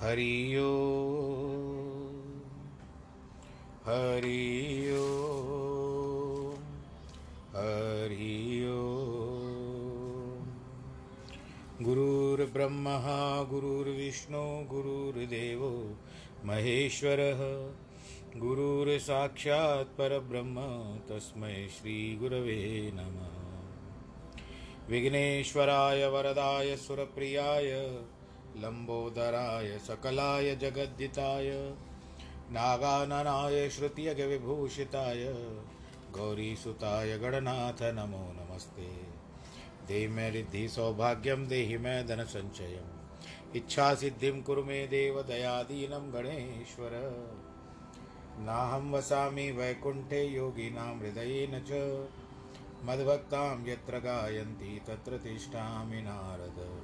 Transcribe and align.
हरि 0.00 0.54
हरि 3.86 4.54
हरि 7.56 8.66
ओ 8.68 8.84
गुरुर्ब्रह्मा 11.82 13.42
गुरुर्विष्णु 13.42 14.64
गुरुर्देवो 14.64 15.96
महेश्वरः। 16.44 17.38
गुरुर्साक्षात् 18.40 19.98
परब्रह्म, 19.98 20.54
तस्मै 21.08 21.68
श्रीगुरवे 21.68 22.92
नमः। 22.94 23.44
विघ्नेश्वराय, 24.88 26.06
वरदाय, 26.06 26.76
सुरप्रियाय 26.76 28.04
लम्बोदराय 28.56 29.78
सकलाय 29.78 30.56
जगद्दिताय 30.56 31.74
नागाननाय 32.50 33.70
श्रुतियगविभूषिताय 33.70 35.24
गौरीसुताय 36.10 37.18
गणनाथ 37.18 37.82
नमो 37.82 38.36
नमस्ते। 38.40 39.14
देहि 39.88 40.08
मे 40.08 40.30
रिद्धि 40.30 40.68
सौभाग्यं, 40.68 41.48
देहि 41.48 41.78
मे 41.78 42.04
धनसञ्चयम् 42.04 43.56
इच्छासिद्धिं 43.56 44.42
कुरु 44.42 44.64
मे 44.64 44.86
देव 44.86 45.22
दयादीनं 45.22 46.12
गणेश्वर। 46.12 46.90
नाहं 48.38 48.92
वसामि 48.92 49.50
वैकुण्ठे 49.50 50.24
योगिनां 50.24 50.98
हृदयेन 50.98 51.64
च। 51.68 51.72
मद्भक्तां 52.84 53.68
यत्र 53.68 53.98
गायन्ति 53.98 54.80
तत्र 54.86 55.18
तिष्ठामि 55.18 56.02
नारद। 56.02 56.83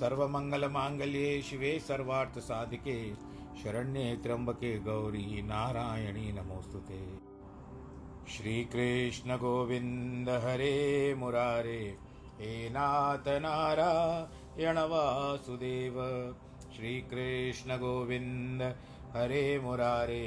सर्वमङ्गलमाङ्गल्ये 0.00 1.30
शिवे 1.48 1.72
सर्वार्थसाधिके 1.88 2.98
शरण्ये 3.62 4.06
त्र्यम्बके 4.24 4.72
गौरी 4.88 5.26
नारायणी 5.48 6.26
नमोऽस्तु 6.32 6.80
ते 6.90 7.00
श्रीकृष्णगोविन्द 8.34 10.28
हरे 10.44 10.74
मुरारे 11.18 11.80
हे 12.40 12.52
नाथ 12.74 13.28
नारायण 13.44 14.78
वासुदेव 14.90 15.96
श्रीकृष्णगोविन्द 16.76 18.62
हरे 19.16 19.42
मुरारे 19.64 20.26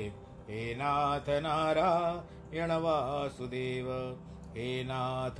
हे 0.50 0.62
नाथ 0.82 1.30
नारायण 1.48 2.72
वासुदेव 2.86 3.88
हे 4.56 4.68
नाथ 4.84 5.40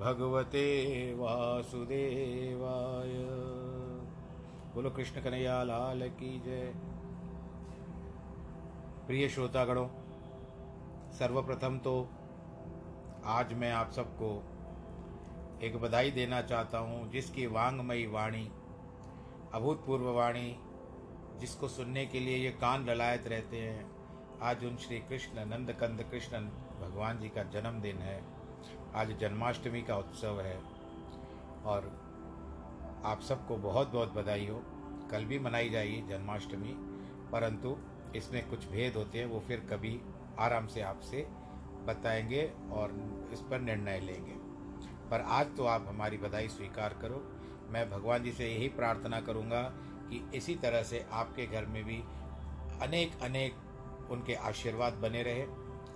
भगवते 0.00 1.14
वासुदेवाय। 1.14 3.12
बोलो, 4.74 4.90
कृष्ण 4.90 5.22
कन्हैया, 5.22 5.62
लाल 5.62 6.08
की 6.08 6.40
जय। 6.40 6.72
प्रिय 9.06 9.28
श्रोतागणों, 9.28 9.86
सर्वप्रथम 11.12 11.78
तो 11.78 12.08
आज 13.24 13.52
मैं 13.52 13.72
आप 13.72 13.90
सबको 13.90 14.30
एक 15.62 15.76
बधाई 15.76 16.10
देना 16.10 16.42
चाहता 16.42 16.78
हूँ, 16.78 17.10
जिसकी 17.10 17.46
वांगमयी 17.46 18.06
वाणी, 18.06 18.50
अभूतपूर्व 19.54 20.10
वाणी, 20.10 20.56
जिसको 21.40 21.68
सुनने 21.68 22.06
के 22.06 22.20
लिए 22.20 22.36
ये 22.36 22.50
कान 22.50 22.86
ललायत 22.86 23.26
रहते 23.26 23.56
हैं, 23.56 23.90
आज 24.42 24.64
उन 24.64 24.76
श्री 24.76 24.98
कृष्ण 24.98 25.44
नंद 25.46 25.72
कंद 25.72 26.02
कृष्ण 26.02 26.38
भगवान 26.80 27.18
जी 27.18 27.28
का 27.28 27.42
जन्मदिन 27.42 27.96
है। 27.96 28.39
आज 28.94 29.18
जन्माष्टमी 29.18 29.82
का 29.82 29.96
उत्सव 29.96 30.40
है 30.40 30.56
और 31.64 32.00
आप 33.04 33.20
सबको 33.20 33.56
बहुत 33.56 33.88
बहुत 33.88 34.12
बधाई 34.12 34.46
हो। 34.46 34.62
कल 35.10 35.24
भी 35.24 35.38
मनाई 35.38 35.70
जाएगी 35.70 36.02
जन्माष्टमी, 36.08 36.74
परंतु 37.32 37.76
इसमें 38.16 38.48
कुछ 38.48 38.68
भेद 38.68 38.96
होते 38.96 39.18
हैं, 39.18 39.26
वो 39.26 39.40
फिर 39.40 39.60
कभी 39.60 40.00
आराम 40.38 40.66
से 40.66 40.80
आपसे 40.80 41.28
बताएँगे 41.86 42.52
और 42.72 42.90
इस 43.32 43.40
पर 43.40 43.60
निर्णय 43.60 44.00
लेंगे। 44.00 44.32
पर 45.10 45.20
आज 45.20 45.56
तो 45.56 45.64
आप 45.64 45.84
हमारी 45.88 46.18
बधाई 46.18 46.48
स्वीकार 46.48 46.98
करो। 47.02 47.22
मैं 47.68 47.90
भगवान 47.90 48.22
जी 48.22 48.32
से 48.32 48.48
यही 48.48 48.68
प्रार्थना 48.68 49.20
करूँगा 49.20 49.62
कि 50.10 50.30
इसी 50.34 50.54
तरह 50.54 50.82
से 50.82 51.06
आपके 51.12 51.46
घर 51.46 51.66
में 51.66 51.84
भी 51.84 52.02
अनेक 52.82 53.22
अनेक 53.22 53.54
उनके 54.10 54.34
आशीर्वाद 54.34 54.92
बने 54.92 55.22
रहे 55.22 55.44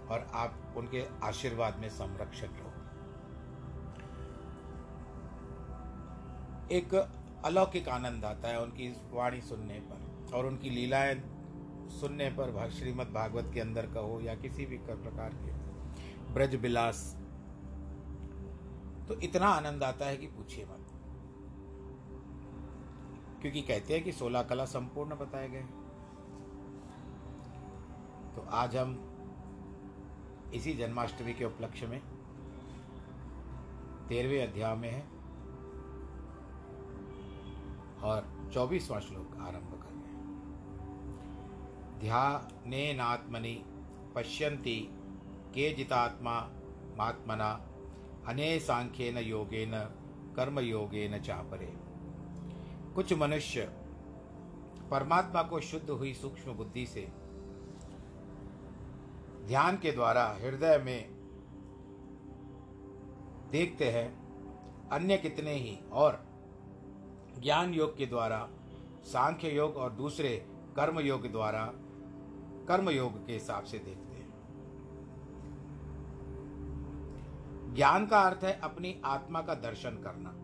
और 0.08 0.30
आप 0.32 0.74
उनके 0.76 1.06
आशीर्वाद 1.22 1.78
में 1.78 1.88
संरक्षक 1.88 2.44
रहो। 2.44 2.63
एक 6.74 6.94
अलौकिक 7.44 7.88
आनंद 7.88 8.24
आता 8.24 8.48
है 8.48 8.60
उनकी 8.62 8.88
वाणी 9.12 9.40
सुनने 9.40 9.78
पर 9.80 10.32
और 10.36 10.46
उनकी 10.46 10.70
लीलाएँ 10.70 11.14
सुनने 11.90 12.28
पर 12.30 12.70
श्रीमद् 12.70 13.12
भागवत 13.14 13.50
के 13.54 13.60
अंदर 13.60 13.86
का 13.86 14.00
हो 14.00 14.20
या 14.20 14.34
किसी 14.34 14.66
भी 14.66 14.78
प्रकार 14.78 15.34
के 15.34 15.52
ब्रज 16.32 16.54
बिलास 16.54 17.04
तो 19.08 19.20
इतना 19.20 19.48
आनंद 19.48 19.82
आता 19.82 20.06
है 20.06 20.16
कि 20.16 20.26
पूछिए 20.26 20.64
मत। 20.64 20.90
क्योंकि 23.42 23.62
कहते 23.62 23.94
हैं 23.94 24.02
कि 24.04 24.12
सोलह 24.12 24.42
कला 24.42 24.64
संपूर्ण 24.64 25.16
बताए 25.16 25.48
गए 25.48 25.62
तो 28.34 28.46
आज 28.52 28.76
हम 28.76 28.98
इसी 30.54 30.74
जन्माष्टमी 30.74 31.32
के 31.32 31.44
उपलक्ष्य 31.44 31.86
में 31.86 32.00
तेरहवें 34.08 34.42
अध्याय 34.42 34.74
में 34.76 34.90
है। 34.90 35.13
चौबीसवां 38.54 39.00
श्लोक 39.00 39.36
आरंभ 39.40 39.70
कर 39.82 39.92
रहे 39.92 40.12
हैं। 40.14 40.26
ध्यानेनात्मनि 42.00 43.54
पश्यन्ति 44.14 44.76
के 45.54 45.70
जितात्मा 45.74 46.34
मात्मना 46.98 47.48
अने 48.28 48.58
सांख्येन 48.60 49.18
योगेन 49.18 49.72
कर्म 50.36 50.60
योगेन 50.60 51.18
चापरे। 51.18 51.72
कुछ 52.94 53.12
मनुष्य 53.12 53.62
परमात्मा 54.90 55.42
को 55.42 55.60
शुद्ध 55.60 55.90
हुई 55.90 56.12
सूक्ष्म 56.14 56.52
बुद्धि 56.52 56.86
से 56.86 57.02
ध्यान 59.46 59.76
के 59.76 59.92
द्वारा 59.92 60.24
हृदय 60.40 60.78
में 60.78 61.00
देखते 63.50 63.90
हैं, 63.90 64.08
अन्य 64.88 65.16
कितने 65.16 65.54
ही 65.54 65.78
और 65.92 66.12
ज्ञान 67.44 67.74
योग 67.74 67.96
के 67.96 68.06
द्वारा 68.06 68.48
सांख्य 69.04 69.50
योग 69.50 69.76
और 69.76 69.90
दूसरे 69.90 70.46
कर्म 70.76 71.00
योग 71.00 71.32
द्वारा 71.32 71.72
कर्म 72.68 72.90
योग 72.90 73.26
के 73.26 73.32
हिसाब 73.32 73.64
से 73.64 73.78
देखते 73.78 74.16
हैं। 74.16 74.34
ज्ञान 77.74 78.06
का 78.06 78.20
अर्थ 78.20 78.44
है 78.44 78.60
अपनी 78.60 79.00
आत्मा 79.04 79.42
का 79.42 79.54
दर्शन 79.54 79.90
करना। 79.90 80.34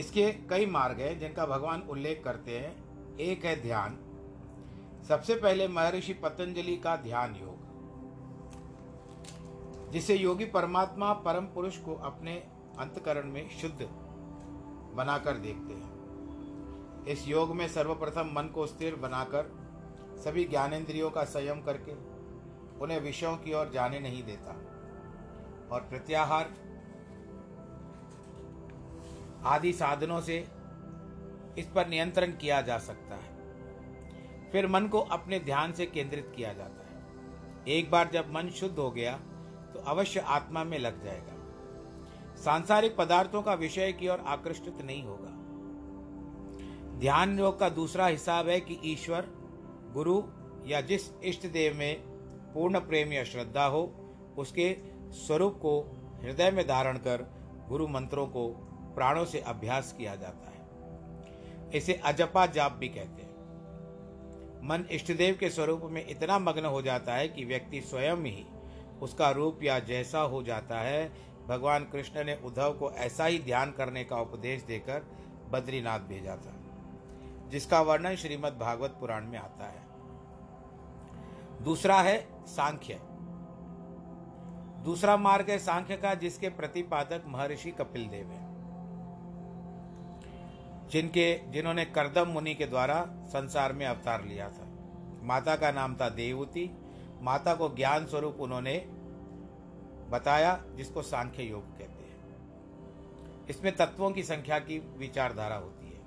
इसके 0.00 0.32
कई 0.32 0.66
मार्ग 0.66 1.00
हैं 1.00 1.18
जिनका 1.18 1.46
भगवान 1.46 1.82
उल्लेख 1.82 2.24
करते 2.24 2.58
हैं। 2.58 2.88
एक 3.16 3.44
है 3.44 3.62
ध्यान। 3.62 3.98
सबसे 5.08 5.34
पहले 5.34 5.68
महर्षि 5.68 6.12
पतंजलि 6.12 6.76
का 6.76 6.96
ध्यान 6.96 7.34
योग। 7.34 7.68
जिसे 9.90 10.14
योगी 10.14 10.44
परमात्मा 10.44 11.12
परम 11.12 11.44
पुरुष 11.46 11.76
को 11.76 11.94
अपने 11.94 12.34
अंतकरण 12.78 13.30
में 13.30 13.50
शुद्ध 13.50 13.97
बनाकर 14.94 15.36
देखते 15.36 15.74
हैं। 15.74 17.04
इस 17.04 17.28
योग 17.28 17.54
में 17.54 17.68
सर्वप्रथम 17.68 18.30
मन 18.32 18.44
को 18.44 18.66
स्थिर 18.66 18.94
बनाकर 18.96 19.50
सभी 20.24 20.44
ज्ञानेंद्रियों 20.44 21.10
का 21.10 21.24
संयम 21.24 21.60
करके 21.62 21.92
उन्हें 22.78 23.00
विषयों 23.00 23.36
की 23.36 23.54
ओर 23.54 23.70
जाने 23.70 24.00
नहीं 24.00 24.22
देता। 24.22 24.50
और 25.72 25.80
प्रत्याहार 25.80 26.50
आदि 29.44 29.72
साधनों 29.72 30.20
से 30.20 30.38
इस 31.58 31.66
पर 31.74 31.88
नियंत्रण 31.88 32.32
किया 32.32 32.60
जा 32.60 32.78
सकता 32.78 33.14
है। 33.14 33.36
फिर 34.50 34.66
मन 34.66 34.86
को 34.86 35.00
अपने 35.00 35.40
ध्यान 35.40 35.72
से 35.72 35.86
केंद्रित 35.86 36.32
किया 36.36 36.52
जाता 36.52 36.86
है। 36.86 37.02
एक 37.68 37.90
बार 37.90 38.10
जब 38.12 38.32
मन 38.32 38.48
शुद्ध 38.48 38.78
हो 38.78 38.90
गया 38.90 39.16
तो 39.74 39.80
अवश्य 39.80 40.20
आत्मा 40.20 40.64
में 40.64 40.78
लग 40.78 41.04
जाएगा। 41.04 41.37
सांसारिक 42.44 42.96
पदार्थों 42.96 43.42
का 43.42 43.54
विषय 43.54 43.92
की 43.92 44.08
ओर 44.08 44.24
आकृष्टित 44.26 44.82
नहीं 44.82 45.02
होगा। 45.02 45.34
ध्यान 46.98 47.38
योग 47.38 47.58
का 47.60 47.68
दूसरा 47.68 48.06
हिसाब 48.06 48.48
है 48.48 48.60
कि 48.60 48.78
ईश्वर, 48.84 49.28
गुरु 49.94 50.22
या 50.66 50.80
जिस 50.80 51.10
इष्ट 51.24 51.46
देव 51.46 51.76
में 51.76 52.00
पूर्ण 52.54 52.78
प्रेम 52.78 53.12
या 53.12 53.24
श्रद्धा 53.24 53.64
हो, 53.64 53.82
उसके 54.38 54.76
स्वरूप 55.10 55.54
को 55.54 55.80
हृदय 56.22 56.50
में 56.50 56.68
धारण 56.68 56.96
कर 56.96 57.26
गुरु 57.68 57.88
मंत्रों 57.88 58.26
को 58.26 58.48
प्राणों 58.94 59.24
से 59.24 59.40
अभ्यास 59.40 59.94
किया 59.98 60.14
जाता 60.14 60.50
है। 60.50 60.66
इसे 61.74 61.92
अजपा 61.94 62.46
जाप 62.46 62.72
भी 62.72 62.88
कहते 62.88 63.22
हैं। 63.22 63.28
मन 64.62 64.84
इष्टदेव 64.90 65.36
के 65.40 65.50
स्वरूप 65.50 65.80
में 65.84 66.08
इतना 66.08 66.38
मग्न 66.38 66.64
हो 66.64 66.82
जाता 66.82 67.14
है 67.14 67.28
कि 67.28 67.44
व्यक्ति 67.44 67.80
स्वयं 67.80 68.16
ही 68.16 68.46
उसका 69.02 69.30
रूप 69.30 69.62
या 69.62 69.78
जैसा 69.78 70.20
हो 70.20 70.42
जाता 70.42 70.80
है 70.80 71.27
भगवान 71.48 71.84
कृष्ण 71.84 72.24
ने 72.24 72.34
उद्धव 72.44 72.72
को 72.72 72.90
ऐसा 72.90 73.24
ही 73.24 73.38
ध्यान 73.38 73.70
करने 73.72 74.04
का 74.04 74.16
उपदेश 74.16 74.62
देकर 74.62 75.06
बद्रीनाथ 75.50 76.00
भेजा 76.00 76.36
था, 76.36 76.54
जिसका 77.48 77.80
वर्णन 77.80 78.16
श्रीमद् 78.16 78.58
भागवत 78.58 78.96
पुराण 79.00 79.26
में 79.26 79.38
आता 79.38 79.66
है। 79.66 79.86
दूसरा 81.64 82.00
है 82.00 82.18
सांख्य। 82.46 83.00
दूसरा 84.84 85.16
मार्ग 85.16 85.50
है 85.50 85.58
सांख्य 85.58 85.96
का, 85.96 86.14
जिसके 86.14 86.48
प्रतिपादक 86.48 87.24
महर्षि 87.26 87.70
कपिल 87.70 88.06
देव 88.08 88.26
है, 88.26 88.46
जिनके, 90.88 91.50
जिन्होंने 91.50 91.84
करदम 91.84 92.28
मुनि 92.28 92.54
के 92.54 92.66
द्वारा 92.66 93.04
संसार 93.26 93.72
में 93.72 93.86
अवतार 93.86 94.24
लिया 94.24 94.48
था। 94.48 94.66
माता 95.22 95.56
का 95.56 95.70
नाम 95.72 95.94
था 95.94 96.08
देवती 96.08 96.70
माता 97.22 97.54
को 97.54 97.68
ज्ञान 97.68 98.06
स्वरूप 98.06 98.36
उन्होंने 98.40 98.76
बताया, 100.10 100.64
जिसको 100.74 101.02
सांख्य 101.02 101.42
योग 101.42 101.78
कहते 101.78 101.84
हैं। 101.84 102.08
इसमें 103.46 103.76
तत्वों 103.76 104.10
की 104.10 104.22
संख्या 104.22 104.58
की 104.58 104.78
विचारधारा 104.78 105.56
होती 105.56 105.86
है। 105.86 106.00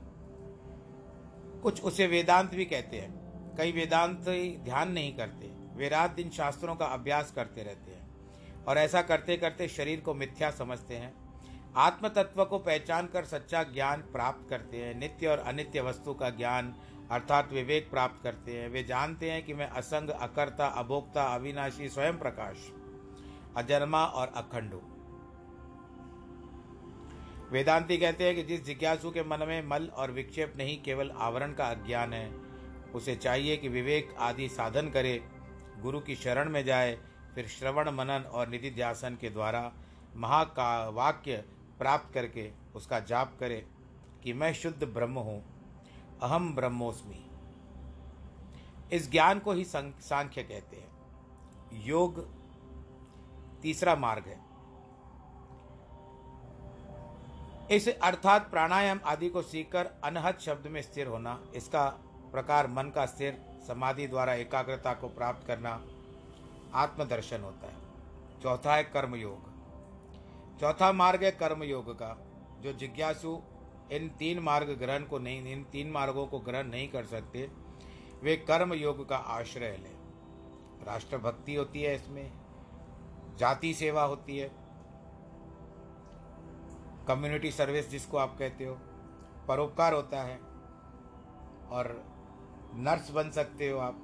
कुछ 1.62 1.83
उसे 1.83 2.07
वेदांत 2.07 2.56
भी 2.56 2.65
कहते 2.65 2.98
हैं। 2.98 3.21
कई 3.57 3.71
वेदांत 3.71 4.18
ध्यान 4.63 4.92
नहीं 4.92 5.18
करते। 5.18 5.48
वे 5.75 5.89
रात 5.89 6.12
दिन 6.12 6.30
शास्त्रों 6.30 6.75
का 6.75 6.86
अभ्यास 6.86 7.31
करते 7.31 7.63
रहते 7.63 7.92
हैं। 7.92 8.01
और 8.63 8.77
ऐसा 8.77 9.01
करते 9.01 9.38
करते 9.38 9.68
शरीर 9.68 10.01
को 10.01 10.13
मिथ्या 10.13 10.51
समझते 10.51 10.95
हैं। 10.95 11.21
आत्म 11.75 12.07
तत्व 12.07 12.45
को 12.45 12.59
पहचान 12.59 13.07
कर 13.07 13.25
सच्चा 13.25 13.63
ज्ञान 13.63 14.01
प्राप्त 14.01 14.50
करते 14.50 14.77
हैं। 14.77 14.95
नित्य 14.95 15.27
और 15.27 15.39
अनित्य 15.39 15.81
वस्तु 15.81 16.13
का 16.13 16.30
ज्ञान, 16.30 16.75
अर्थात 17.12 17.54
विवेक 17.54 17.89
प्राप्त 17.89 18.24
करते 18.24 18.59
हैं। 18.59 18.69
वे 18.69 18.83
जानते 18.83 19.31
हैं 19.31 19.45
कि 19.45 19.54
मैं 19.54 19.68
असंग, 19.68 20.09
अकर्ता, 20.09 20.65
अभोक्ता, 20.65 21.24
अविनाशी, 21.24 21.89
स्वयं 21.89 22.18
प्रकाश। 22.18 22.71
अजन्मा 23.57 24.03
और 24.06 24.31
अखंड। 24.36 24.74
वेदांति 27.51 27.98
कहते 27.98 28.24
हैं 28.24 28.36
कि 28.36 28.44
जिस 28.44 28.63
जिज्ञासु 28.65 29.12
के 29.12 29.24
मन 29.24 29.45
में 29.48 29.68
मल 29.68 29.88
और 29.88 30.12
विक्षेप 30.12 30.53
नहीं, 30.57 30.81
केवल 30.83 31.12
आवरण 31.12 31.53
का 31.53 31.65
अज्ञान 31.65 32.13
है। 32.13 32.31
उसे 32.95 33.15
चाहिए 33.15 33.57
कि 33.57 33.69
विवेक 33.69 34.15
आदि 34.19 34.48
साधन 34.50 34.89
करे, 34.89 35.21
गुरु 35.80 36.00
की 36.00 36.15
शरण 36.15 36.50
में 36.50 36.63
जाए, 36.65 36.98
फिर 37.36 37.48
श्रवण 37.48 37.89
मनन 37.89 38.30
और 38.33 38.48
निधि 38.48 38.69
ध्यासन 38.69 39.18
के 39.21 39.30
द्वारा 39.30 39.71
महाका, 40.15 40.89
वाक्य 40.89 41.44
प्राप्त 41.80 42.13
करके 42.13 42.50
उसका 42.75 43.00
जाप 43.00 43.36
करे 43.39 43.65
कि 44.24 44.33
मैं 44.33 44.54
शुद्ध 44.54 44.83
ब्रह्म 44.83 45.19
हूँ, 45.19 45.44
अहम 46.21 46.54
ब्रह्मोस्मि। 46.56 47.25
इस 48.94 49.12
ज्ञान 49.12 49.39
को 49.39 49.51
ही 49.51 49.63
सांख्य 49.65 50.44
कहते 50.44 50.77
हैं। 50.77 51.86
योग 51.86 52.19
तीसरा 53.62 53.96
मार्ग 53.96 54.25
है। 54.25 54.52
इस 57.72 57.88
अर्थात 57.88 58.50
प्राणायाम 58.52 59.00
आदि 59.06 59.30
को 59.30 59.42
सीखकर 59.42 59.86
अनहद 60.04 60.38
शब्द 60.40 60.68
में 60.68 60.81
स्थिर 60.81 61.08
होना, 61.08 61.44
इसका 61.56 61.90
प्रकार 62.31 62.68
मन 62.68 62.84
का 62.84 63.06
स्थिर, 63.06 63.42
समाधि 63.68 64.08
द्वारा 64.08 64.34
एकाग्रता 64.34 64.94
को 64.94 65.08
प्राप्त 65.08 65.48
करना, 65.48 65.86
आत्मदर्शन 66.74 67.42
होता 67.42 67.68
है। 67.68 67.81
चौथा 68.44 68.75
है 68.75 68.84
कर्मयोग। 68.84 69.52
चौथा 70.60 70.92
मार्ग 70.92 71.24
है 71.24 71.31
कर्मयोग 71.31 71.94
का, 71.94 72.18
जो 72.62 72.74
जिज्ञासु 72.74 73.42
इन 73.92 74.10
तीन 74.10 74.40
मार्ग 74.40 74.68
ग्रहण 74.68 75.04
को 75.04 75.19
नहीं, 75.19 75.54
इन 75.54 75.64
तीन 75.64 75.92
मार्गों 75.92 76.28
को 76.28 76.40
ग्रहण 76.40 76.68
नहीं 76.68 76.88
कर 76.88 77.06
सकते, 77.06 77.52
वे 78.24 78.36
कर्म 78.36 78.74
योग 78.74 79.10
का 79.10 79.18
आश्रय 79.18 79.78
लें। 79.78 79.98
राष्ट्रभक्ति 80.86 81.56
होती 81.56 81.81
है 81.81 81.96
इसमें। 81.96 82.41
जाति 83.38 83.74
सेवा 83.74 84.04
होती 84.04 84.38
है। 84.38 84.51
कम्युनिटी 87.07 87.51
सर्विस 87.51 87.89
जिसको 87.89 88.18
आप 88.18 88.36
कहते 88.39 88.66
हो, 88.66 88.78
परोपकार 89.48 89.94
होता 89.94 90.22
है 90.22 90.38
और 91.69 92.04
नर्स 92.73 93.11
बन 93.11 93.30
सकते 93.30 93.69
हो 93.69 93.80
आप। 93.80 94.02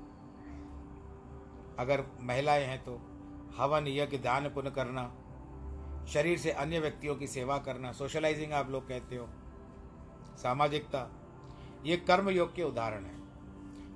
अगर 1.80 2.04
महिलाएँ 2.22 2.66
हैं 2.66 2.84
तो 2.84 2.94
हवन, 3.58 3.88
यज्ञ, 3.88 4.18
दान, 4.18 4.50
पुण्य 4.50 4.72
करना, 4.72 5.16
शरीर 6.08 6.38
से 6.38 6.52
अन्य 6.52 6.80
व्यक्तियों 6.80 7.16
की 7.16 7.28
सेवा 7.28 7.58
करना 7.58 7.92
सोशलाइजिंग 7.92 8.54
आप 8.54 8.70
लोग 8.70 8.88
कहते 8.88 9.16
हो। 9.16 9.30
सामाजिकता, 10.38 11.12
ये 11.84 11.98
कर्म 11.98 12.30
योग 12.30 12.56
के 12.56 12.64
उदाहरण 12.64 13.04
है। 13.06 13.18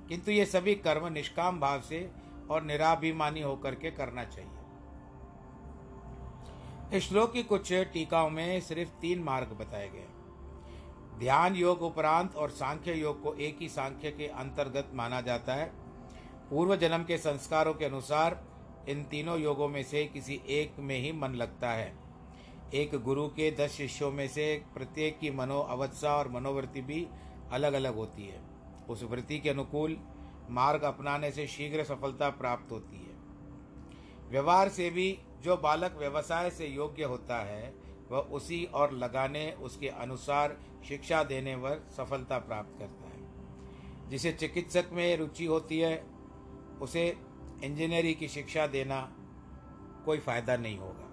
किंतु 0.08 0.30
ये 0.30 0.46
सभी 0.46 0.74
कर्म 0.74 1.06
निष्काम 1.06 1.60
भाव 1.60 1.80
से 1.80 2.12
और 2.50 2.62
निराभिमानी 2.62 3.40
होकर 3.40 3.74
के 3.74 3.90
करना 3.90 4.24
चाहिए। 4.24 4.61
इस 6.94 7.08
श्लोक 7.08 7.32
की 7.32 7.42
कुछ 7.42 7.72
टीकाओं 7.72 8.30
में 8.30 8.60
सिर्फ़ 8.60 8.90
तीन 9.00 9.22
मार्ग 9.22 9.52
बताए 9.60 9.88
गए। 9.88 10.06
ध्यान 11.18 11.54
योग 11.56 11.82
उपरांत 11.82 12.34
और 12.36 12.50
सांख्य 12.50 12.94
योग 12.94 13.22
को 13.22 13.32
एक 13.34 13.58
ही 13.60 13.68
सांख्य 13.68 14.10
के 14.10 14.26
अंतर्गत 14.26 14.90
माना 14.94 15.20
जाता 15.20 15.54
है। 15.54 15.70
पूर्व 16.50 16.76
जन्म 16.76 17.04
के 17.04 17.18
संस्कारों 17.18 17.74
के 17.74 17.84
अनुसार 17.84 18.38
इन 18.88 19.02
तीनों 19.04 19.38
योगों 19.40 19.68
में 19.68 19.82
से 19.82 20.04
किसी 20.04 20.40
एक 20.48 20.78
में 20.78 20.98
ही 20.98 21.12
मन 21.12 21.34
लगता 21.34 21.70
है। 21.70 21.92
एक 22.74 22.94
गुरु 22.94 23.26
के 23.28 23.50
दस 23.50 23.70
शिष्यों 23.70 24.12
में 24.12 24.28
से 24.28 24.62
प्रत्येक 24.74 25.18
की 25.18 25.30
मनो 25.30 25.60
अवत्सा 25.60 26.16
और 26.16 26.28
मनोवृत्ति 26.28 26.80
भी 26.82 27.06
अलग 27.52 27.72
अलग 27.72 27.94
होती 27.94 28.26
है। 28.26 28.40
उस 28.88 29.02
वृत्ति 29.02 29.38
के 29.38 29.50
अनुकूल 29.50 29.98
मार्ग 30.50 30.82
अपनाने 30.82 31.30
से 31.30 31.46
शीघ्र 31.46 31.84
सफलता 31.84 32.30
प्राप्त 32.30 32.72
होती 32.72 32.96
है। 32.96 33.20
व्यवहार 34.30 34.68
से 34.68 34.90
भी 34.90 35.18
जो 35.42 35.56
बालक 35.56 35.96
व्यवसाय 35.98 36.50
से 36.50 36.66
योग्य 36.66 37.04
होता 37.04 37.36
है, 37.36 37.74
वह 38.10 38.18
उसी 38.18 38.64
और 38.64 38.92
लगाने 38.92 39.52
उसके 39.52 39.88
अनुसार 39.88 40.56
शिक्षा 40.88 41.22
देने 41.24 41.56
पर 41.56 41.88
सफलता 41.96 42.38
प्राप्त 42.38 42.78
करता 42.78 43.04
है। 43.04 44.10
जिसे 44.10 44.32
चिकित्सक 44.32 44.84
में 44.92 45.16
रुचि 45.16 45.44
होती 45.44 45.78
है, 45.78 46.06
उसे 46.82 47.18
इंजीनियरिंग 47.64 48.16
की 48.16 48.28
शिक्षा 48.28 48.66
देना 48.66 49.12
कोई 50.06 50.18
फ़ायदा 50.18 50.56
नहीं 50.56 50.78
होगा। 50.78 51.08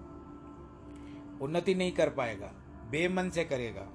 उन्नति 1.44 1.74
नहीं 1.74 1.92
कर 1.92 2.10
पाएगा, 2.10 2.52
बेमन 2.90 3.30
से 3.30 3.44
करेगा। 3.44 3.88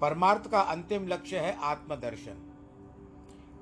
परमार्थ 0.00 0.50
का 0.50 0.60
अंतिम 0.60 1.08
लक्ष्य 1.08 1.38
है 1.38 1.56
आत्मदर्शन, 1.56 2.46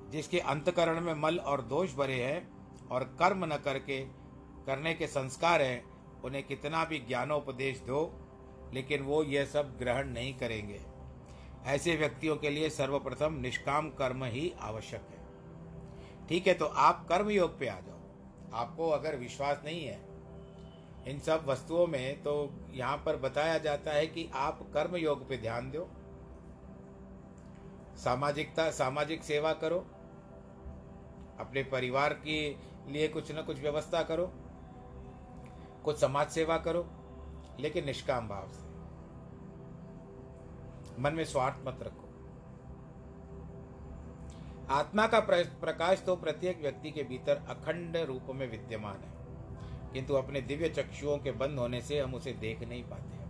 जिसके 0.09 0.39
अंतकरण 0.39 1.01
में 1.01 1.13
मल 1.13 1.37
और 1.37 1.61
दोष 1.61 1.95
भरे 1.95 2.23
हैं 2.23 2.49
और 2.87 3.03
कर्म 3.03 3.45
न 3.45 3.57
करके 3.57 4.18
करने 4.69 4.93
के 4.93 5.07
संस्कार 5.07 5.61
हैं, 5.61 5.83
उन्हें 6.21 6.43
कितना 6.43 6.83
भी 6.85 6.99
ज्ञानोपदेश 6.99 7.79
दो, 7.79 8.01
लेकिन 8.73 9.01
वो 9.01 9.23
यह 9.23 9.45
सब 9.45 9.77
ग्रहण 9.77 10.09
नहीं 10.09 10.33
करेंगे। 10.33 10.79
ऐसे 11.65 11.95
व्यक्तियों 11.95 12.35
के 12.37 12.49
लिए 12.49 12.69
सर्वप्रथम 12.69 13.33
निष्काम 13.33 13.89
कर्म 13.89 14.23
ही 14.23 14.51
आवश्यक 14.61 15.07
है। 15.09 16.27
ठीक 16.27 16.47
है 16.47 16.53
तो 16.53 16.65
आप 16.65 17.05
कर्म 17.09 17.29
योग 17.29 17.57
पे 17.59 17.67
आ 17.67 17.79
जाओ। 17.79 17.97
आपको 18.53 18.89
अगर 18.89 19.15
विश्वास 19.15 19.61
नहीं 19.65 19.85
है, 19.85 19.99
इन 21.07 21.19
सब 21.19 21.45
वस्तुओं 21.45 21.87
में 21.87 22.23
तो 22.23 22.33
यहाँ 22.71 22.97
पर 22.97 23.15
बताया 23.17 23.57
जाता 23.57 23.91
है 23.91 24.07
कि 24.07 24.29
आप 24.35 24.59
कर्म 24.73 24.95
योग 24.95 25.27
पे 25.29 25.37
ध्यान 25.37 25.71
दो। 25.71 25.87
सामाजिकता, 27.97 28.69
सामाजिक 28.71 29.23
सेवा 29.23 29.53
करो। 29.53 29.79
अपने 31.39 31.63
परिवार 31.63 32.13
के 32.13 32.39
लिए 32.87 33.07
कुछ 33.07 33.31
न 33.31 33.41
कुछ 33.41 33.59
व्यवस्था 33.59 34.03
करो। 34.03 34.31
कुछ 35.85 35.97
समाज 35.97 36.29
सेवा 36.29 36.57
करो, 36.57 36.89
लेकिन 37.59 37.85
निष्काम 37.85 38.27
भाव 38.27 38.47
से। 38.47 38.69
मन 41.01 41.13
में 41.13 41.25
स्वार्थ 41.25 41.67
मत 41.67 41.79
रखो। 41.83 42.05
आत्मा 44.69 45.07
का 45.07 45.19
प्रकाश 45.59 46.03
तो 46.05 46.15
प्रत्येक 46.15 46.61
व्यक्ति 46.61 46.91
के 46.91 47.03
भीतर 47.03 47.35
अखंड 47.35 47.97
रूप 47.97 48.23
में 48.35 48.51
विद्यमान 48.51 48.97
है। 48.97 49.19
किंतु 49.93 50.13
अपने 50.13 50.41
दिव्य 50.41 50.69
चक्षुओं 50.69 51.17
के 51.17 51.31
बंद 51.31 51.59
होने 51.59 51.81
से 51.81 51.99
हम 51.99 52.15
उसे 52.15 52.33
देख 52.33 52.59
नहीं 52.59 52.83
पाते 52.83 53.17
हैं। 53.17 53.29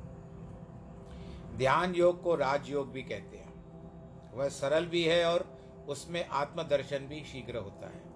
ध्यान 1.57 1.95
योग 1.95 2.23
को 2.23 2.35
राजयोग 2.35 2.91
भी 2.91 3.03
कहते 3.03 3.37
हैं। 3.37 3.49
वह 4.33 4.49
सरल 4.49 4.85
भी 4.85 5.03
है 5.03 5.25
और 5.25 5.59
उसमें 5.87 6.27
आत्मदर्शन 6.27 6.99
भी 6.99 7.23
शीघ्र 7.23 7.57
होता 7.57 7.87
है। 7.87 8.09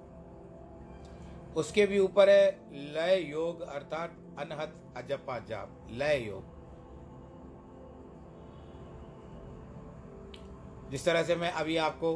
उसके 1.54 1.86
भी 1.86 2.00
ऊपर 2.00 2.30
है 2.30 2.60
लय 2.94 3.22
योग 3.22 3.62
अर्थात 3.62 4.16
अनहत 4.40 4.94
अजपा 4.98 5.40
जाप 5.40 5.88
लय 5.90 6.18
योग। 6.28 6.52
जिस 10.92 11.06
तरह 11.06 11.24
से 11.24 11.36
मैं 11.36 11.52
अभी 11.52 11.78
आपको 11.78 12.14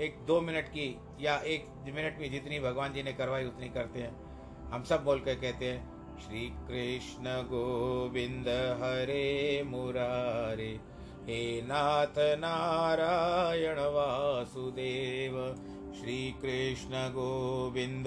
एक 0.00 0.18
दो 0.26 0.40
मिनट 0.40 0.68
की 0.68 1.00
या 1.20 1.36
एक 1.36 1.66
मिनट 1.86 2.18
में 2.20 2.30
जितनी 2.30 2.60
भगवान 2.60 2.92
जी 2.92 3.02
ने 3.02 3.12
करवाई, 3.12 3.46
उतनी 3.46 3.68
करते 3.68 4.00
हैं। 4.00 4.12
हम 4.70 4.82
सब 4.82 5.04
बोल 5.04 5.18
के 5.18 5.34
कहते 5.34 5.72
हैं, 5.72 6.18
श्री 6.18 6.46
कृष्ण 6.50 7.24
गोविंद 7.24 8.48
हरे 8.82 9.62
मुरारे, 9.66 10.80
हे 11.22 11.62
नाथ 11.62 12.18
नारायण 12.18 13.78
वासुदेव, 13.78 15.54
श्री 16.00 16.32
कृष्ण 16.32 17.08
गोविंद 17.10 18.06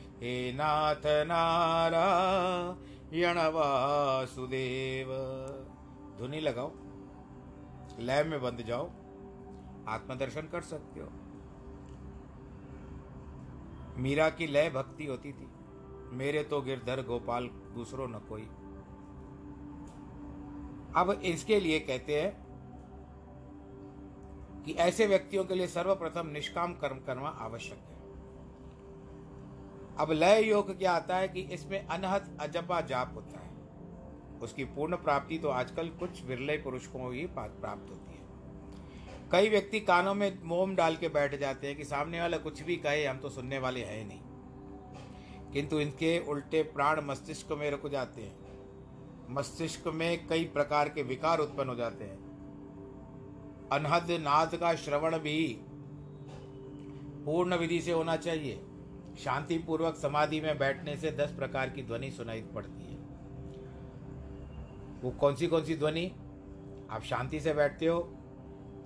हे 0.21 0.53
नाथ 0.53 1.27
नारायण 1.27 3.51
वासुदेव। 3.51 5.07
धुनी 6.17 6.39
लगाओ, 6.39 6.71
लय 7.99 8.23
में 8.23 8.41
बंद 8.41 8.61
जाओ, 8.61 8.91
आत्मदर्शन 9.87 10.41
कर 10.41 10.61
सकते 10.61 10.99
हो। 10.99 11.09
मीरा 13.97 14.29
की 14.29 14.47
लय 14.47 14.69
भक्ति 14.69 15.05
होती 15.05 15.33
थी। 15.33 15.49
मेरे 16.11 16.43
तो 16.43 16.61
गिरधर 16.61 17.01
गोपाल 17.01 17.47
दूसरों 17.47 18.07
न 18.07 18.21
कोई। 18.29 18.49
अब 20.95 21.21
इसके 21.23 21.59
लिए 21.59 21.79
कहते 21.79 22.21
हैं 22.21 22.45
कि 24.63 24.73
ऐसे 24.73 25.07
व्यक्तियों 25.07 25.45
के 25.45 25.55
लिए 25.55 25.67
सर्वप्रथम 25.67 26.27
निष्काम 26.27 26.73
कर्म 26.73 26.99
करना 26.99 27.37
आवश्यक 27.39 27.77
है। 27.77 27.90
अब 29.97 30.11
लय 30.11 30.43
योग 30.43 30.77
क्या 30.77 30.91
आता 30.91 31.17
है 31.17 31.27
कि 31.27 31.41
इसमें 31.41 31.87
अनहत 31.87 32.37
अजपा 32.39 32.81
जाप 32.81 33.11
होता 33.15 33.39
है। 33.39 33.51
उसकी 34.39 34.65
पूर्ण 34.65 34.95
प्राप्ति 34.95 35.37
तो 35.37 35.49
आजकल 35.49 35.87
कुछ 35.89 36.25
विरले 36.25 36.57
पुरुष 36.57 36.87
को 36.87 37.09
ही 37.09 37.25
प्राप्त 37.25 37.89
होती 37.89 38.13
है। 38.13 38.21
कई 39.31 39.49
व्यक्ति 39.49 39.79
कानों 39.79 40.13
में 40.13 40.43
मोम 40.43 40.75
डाल 40.75 40.95
के 40.95 41.09
बैठ 41.09 41.39
जाते 41.39 41.67
हैं 41.67 41.75
कि 41.77 41.83
सामने 41.83 42.21
वाला 42.21 42.37
कुछ 42.37 42.61
भी 42.61 42.75
कहे, 42.75 43.05
हम 43.05 43.17
तो 43.17 43.29
सुनने 43.29 43.59
वाले 43.59 43.83
हैं 43.83 44.07
नहीं। 44.07 44.19
किंतु 45.51 45.79
इनके 45.79 46.19
उल्टे 46.19 46.63
प्राण 46.63 47.01
मस्तिष्क 47.01 47.51
में 47.51 47.71
रुक 47.71 47.87
जाते 47.87 48.21
हैं। 48.21 48.35
मस्तिष्क 49.29 49.87
में 49.87 50.27
कई 50.27 50.43
प्रकार 50.43 50.89
के 50.89 51.03
विकार 51.03 51.39
उत्पन्न 51.39 51.69
हो 51.69 51.75
जाते 51.75 52.03
हैं। 52.03 52.17
अनहद 53.71 54.11
नाद 54.11 54.55
का 54.55 54.75
श्रवण 54.75 55.17
भी 55.17 55.57
पूर्ण 57.25 57.55
विधि 57.55 57.81
से 57.81 57.91
होना 57.91 58.15
चाहिए। 58.15 58.65
शांति 59.23 59.57
पूर्वक 59.57 59.95
समाधि 59.95 60.39
में 60.41 60.57
बैठने 60.57 60.95
से 60.97 61.11
दस 61.11 61.31
प्रकार 61.31 61.69
की 61.69 61.83
ध्वनि 61.83 62.11
सुनाई 62.11 62.41
पड़ती 62.55 62.83
है। 62.83 62.99
वो 65.03 65.11
कौन 65.11 65.35
सी 65.35 65.47
कौन 65.47 65.63
सी 65.63 65.75
ध्वनि? 65.75 66.11
आप 66.91 67.03
शांति 67.03 67.39
से 67.39 67.53
बैठते 67.53 67.85
हो 67.85 67.99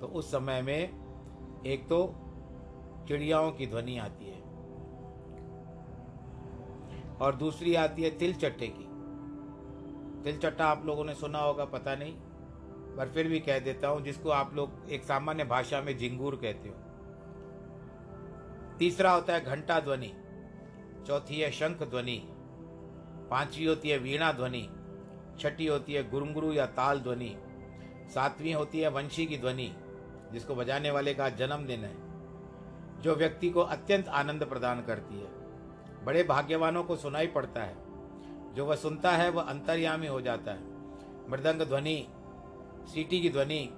तो 0.01 0.07
उस 0.07 0.31
समय 0.31 0.61
में 0.61 1.63
एक 1.65 1.87
तो 1.89 1.99
चिड़ियाओं 3.07 3.51
की 3.51 3.67
ध्वनि 3.67 3.97
आती 3.97 4.25
है 4.25 4.43
और 7.17 7.35
दूसरी 7.35 7.75
आती 7.75 8.03
है 8.03 8.09
तिल 8.17 8.33
चट्टे 8.33 8.67
की। 8.67 8.85
तिल 10.23 10.37
चट्टा 10.39 10.65
आप 10.65 10.85
लोगों 10.85 11.05
ने 11.05 11.13
सुना 11.15 11.39
होगा, 11.39 11.65
पता 11.65 11.95
नहीं, 11.95 12.13
पर 12.97 13.11
फिर 13.13 13.27
भी 13.27 13.39
कह 13.39 13.59
देता 13.59 13.87
हूँ, 13.87 14.01
जिसको 14.01 14.29
आप 14.29 14.53
लोग 14.55 14.89
एक 14.89 15.03
सामान्य 15.03 15.43
भाषा 15.43 15.81
में 15.81 15.97
झिंगूर 15.97 16.35
कहते 16.35 16.69
हो। 16.69 16.75
तीसरा 18.79 19.11
होता 19.11 19.33
है 19.33 19.43
घंटा 19.45 19.79
ध्वनि। 19.79 20.13
चौथी 21.07 21.39
है 21.39 21.51
शंख 21.51 21.83
ध्वनि, 21.83 22.21
पांचवी 23.31 23.65
होती 23.65 23.89
है 23.89 23.97
वीणा 23.97 24.31
ध्वनि, 24.31 24.69
छठी 25.39 25.67
होती 25.67 25.93
है 25.93 26.09
गुरुंगुरु 26.09 26.53
या 26.53 26.65
ताल 26.65 26.99
ध्वनि, 26.99 27.35
सातवीं 28.13 28.53
होती 28.53 28.79
है 28.79 28.89
वंशी 28.89 29.25
की 29.25 29.37
ध्वनि, 29.37 29.75
जिसको 30.31 30.55
बजाने 30.55 30.91
वाले 30.91 31.13
का 31.13 31.29
जन्मदिन 31.29 31.79
है, 31.79 31.95
जो 33.01 33.15
व्यक्ति 33.15 33.49
को 33.49 33.61
अत्यंत 33.61 34.07
आनंद 34.07 34.45
प्रदान 34.45 34.81
करती 34.81 35.15
है। 35.15 36.05
बड़े 36.05 36.23
भाग्यवानों 36.23 36.83
को 36.83 36.95
सुनाई 36.95 37.27
पड़ता 37.27 37.63
है, 37.63 37.75
जो 38.53 38.65
वह 38.65 38.75
सुनता 38.75 39.11
है, 39.11 39.29
वह 39.29 39.41
अंतर्यामी 39.41 40.07
हो 40.07 40.21
जाता 40.21 40.51
है। 40.51 41.29
मृदंग 41.29 41.61
ध्वनि, 41.61 42.07
सीटी 42.93 43.21
की 43.21 43.29
ध्वनि, 43.29 43.69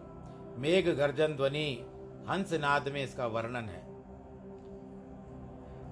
मेघ 0.58 0.90
गर्जन 0.90 1.36
ध्वनि 1.36 1.86
हंस 2.30 2.54
नाद 2.54 2.88
में 2.88 3.04
इसका 3.04 3.28
वर्णन 3.28 3.70
है। 3.70 3.87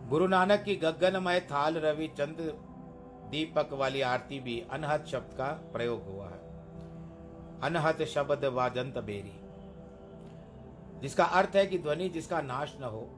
गुरु 0.05 0.27
नानक 0.27 0.63
की 0.63 0.75
गगनमय 0.75 1.39
थाल 1.39 1.77
रवि 1.77 2.07
चंद 2.07 2.37
दीपक 3.31 3.73
वाली 3.73 4.01
आरती 4.01 4.39
भी 4.39 4.65
अनहत 4.71 5.05
शब्द 5.05 5.37
का 5.37 5.45
प्रयोग 5.45 6.05
हुआ 6.05 6.25
है। 6.25 6.39
अनहत 7.61 8.01
शब्द 8.01 8.45
वाजंत 8.45 8.97
बेरी। 8.97 9.39
जिसका 10.99 11.25
अर्थ 11.25 11.55
है 11.55 11.65
कि 11.65 11.79
ध्वनि 11.79 12.09
जिसका 12.09 12.41
नाश 12.41 12.77
न 12.81 12.83
हो। 12.83 13.09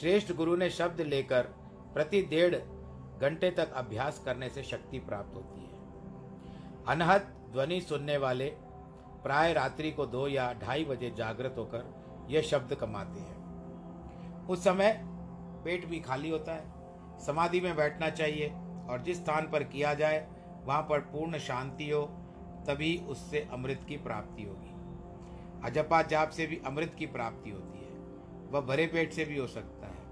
श्रेष्ठ 0.00 0.32
गुरु 0.32 0.56
ने 0.56 0.70
शब्द 0.70 1.00
लेकर 1.00 1.42
प्रति 1.94 2.22
डेढ़ 2.22 2.54
घंटे 3.20 3.50
तक 3.50 3.72
अभ्यास 3.72 4.22
करने 4.24 4.48
से 4.48 4.62
शक्ति 4.62 4.98
प्राप्त 4.98 5.34
होती 5.34 5.60
है। 5.60 5.78
अनहत 6.88 7.22
ध्वनि 7.52 7.80
सुनने 7.80 8.16
वाले 8.16 8.46
प्राय 9.22 9.52
रात्रि 9.52 9.90
को 9.90 10.06
दो 10.06 10.28
या 10.28 10.52
ढाई 10.52 10.84
बजे 10.84 11.10
जागृत 11.10 11.54
होकर 11.58 11.94
यह 12.28 12.42
शब्द 12.42 12.74
कमाते 12.74 13.20
हैं। 13.20 13.36
उस 14.46 14.64
समय 14.64 15.15
पेट 15.66 15.86
भी 15.86 16.00
खाली 16.00 16.30
होता 16.30 16.52
है। 16.52 16.64
समाधि 17.26 17.60
में 17.60 17.76
बैठना 17.76 18.10
चाहिए 18.10 18.48
और 18.90 19.02
जिस 19.06 19.16
स्थान 19.16 19.48
पर 19.50 19.64
किया 19.64 19.94
जाए, 19.94 20.28
वहाँ 20.64 20.82
पर 20.82 21.00
पूर्ण 21.00 21.38
शांति 21.38 21.90
हो, 21.90 22.02
तभी 22.66 22.98
उससे 22.98 23.48
अमृत 23.52 23.80
की 23.88 23.96
प्राप्ति 23.96 24.42
होगी। 24.42 24.66
अजपा 25.64 26.02
जाप 26.02 26.30
से 26.30 26.46
भी 26.46 26.60
अमृत 26.66 26.94
की 26.98 27.06
प्राप्ति 27.06 27.50
होती 27.50 27.78
है। 27.78 27.90
वह 28.50 28.60
भरे 28.60 28.86
पेट 28.86 29.12
से 29.12 29.24
भी 29.24 29.36
हो 29.36 29.46
सकता 29.46 29.86
है। 29.86 30.06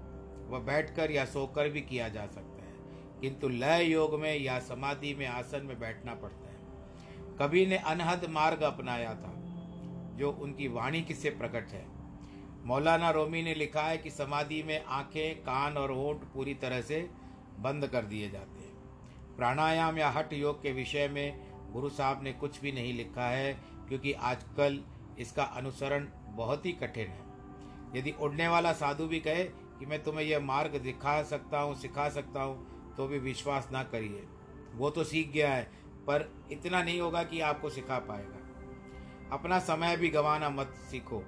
वह 0.47 0.59
बैठकर 0.59 1.11
या 1.11 1.25
सोकर 1.25 1.69
भी 1.69 1.81
किया 1.81 2.09
जा 2.09 2.25
सकता 2.25 2.65
है। 2.65 2.73
किंतु 3.21 3.49
लय 3.49 3.83
योग 3.83 4.19
में 4.19 4.39
या 4.39 4.59
समाधि 4.59 5.15
में 5.15 5.27
आसन 5.27 5.65
में 5.65 5.79
बैठना 5.79 6.15
पड़ता 6.15 6.49
है। 6.49 6.57
कवि 7.37 7.65
ने 7.65 7.77
अनहद 7.77 8.29
मार्ग 8.29 8.61
अपनाया 8.61 9.15
था, 9.15 9.33
जो 10.17 10.31
उनकी 10.31 10.67
वाणी 10.67 11.01
किससे 11.01 11.29
प्रकट 11.29 11.67
है? 11.67 11.94
मौलाना 12.65 13.09
रोमी 13.09 13.41
ने 13.41 13.53
लिखा 13.55 13.81
है 13.81 13.97
कि 13.97 14.09
समाधि 14.09 14.63
में 14.63 14.85
आँखें, 14.85 15.35
कान 15.35 15.77
और 15.77 15.91
होठ 15.91 16.17
पूरी 16.17 16.53
तरह 16.53 16.81
से 16.81 17.09
बंद 17.59 17.87
कर 17.87 18.05
दिए 18.05 18.29
जाते 18.29 18.59
हैं। 18.59 18.73
प्राणायाम 19.37 19.97
या 19.97 20.09
हठ 20.09 20.33
योग 20.33 20.61
के 20.61 20.71
विषय 20.71 21.07
में 21.07 21.55
गुरु 21.73 21.89
साहब 21.89 22.23
ने 22.23 22.33
कुछ 22.33 22.61
भी 22.61 22.71
नहीं 22.71 22.93
लिखा 22.93 23.27
है, 23.27 23.53
क्योंकि 23.87 24.13
आजकल 24.13 24.81
इसका 25.19 25.43
अनुसरण 25.43 26.07
बहुत 26.27 26.65
ही 26.65 26.71
कठिन 26.71 27.07
है। 27.07 27.25
यदि 27.95 28.11
उड़ने 28.11 28.47
वाला 28.47 28.73
साधु 28.73 29.07
भी 29.07 29.19
कहे 29.19 29.43
कि 29.43 29.85
मैं 29.85 30.03
तुम्हें 30.03 30.25
यह 30.25 30.39
मार्ग 30.39 30.75
दिखा 30.75 31.23
सकता 31.23 31.59
हूँ, 31.59 31.75
सिखा 31.75 32.09
सकता 32.09 32.43
हूँ 32.43 32.93
तो 32.97 33.07
भी 33.07 33.19
विश्वास 33.19 33.69
ना 33.71 33.83
करिए। 33.83 34.27
वो 34.75 34.89
तो 34.89 35.03
सीख 35.03 35.31
गया 35.31 35.53
है, 35.53 35.63
पर 36.07 36.47
इतना 36.51 36.83
नहीं 36.83 36.99
होगा 36.99 37.23
कि 37.23 37.39
आपको 37.41 37.69
सिखा 37.69 37.99
पाएगा। 37.99 38.41
अपना 39.31 39.59
समय 39.59 39.97
भी 39.97 40.09
गंवाना 40.09 40.49
मत 40.49 40.67
सीखो। 40.67 41.23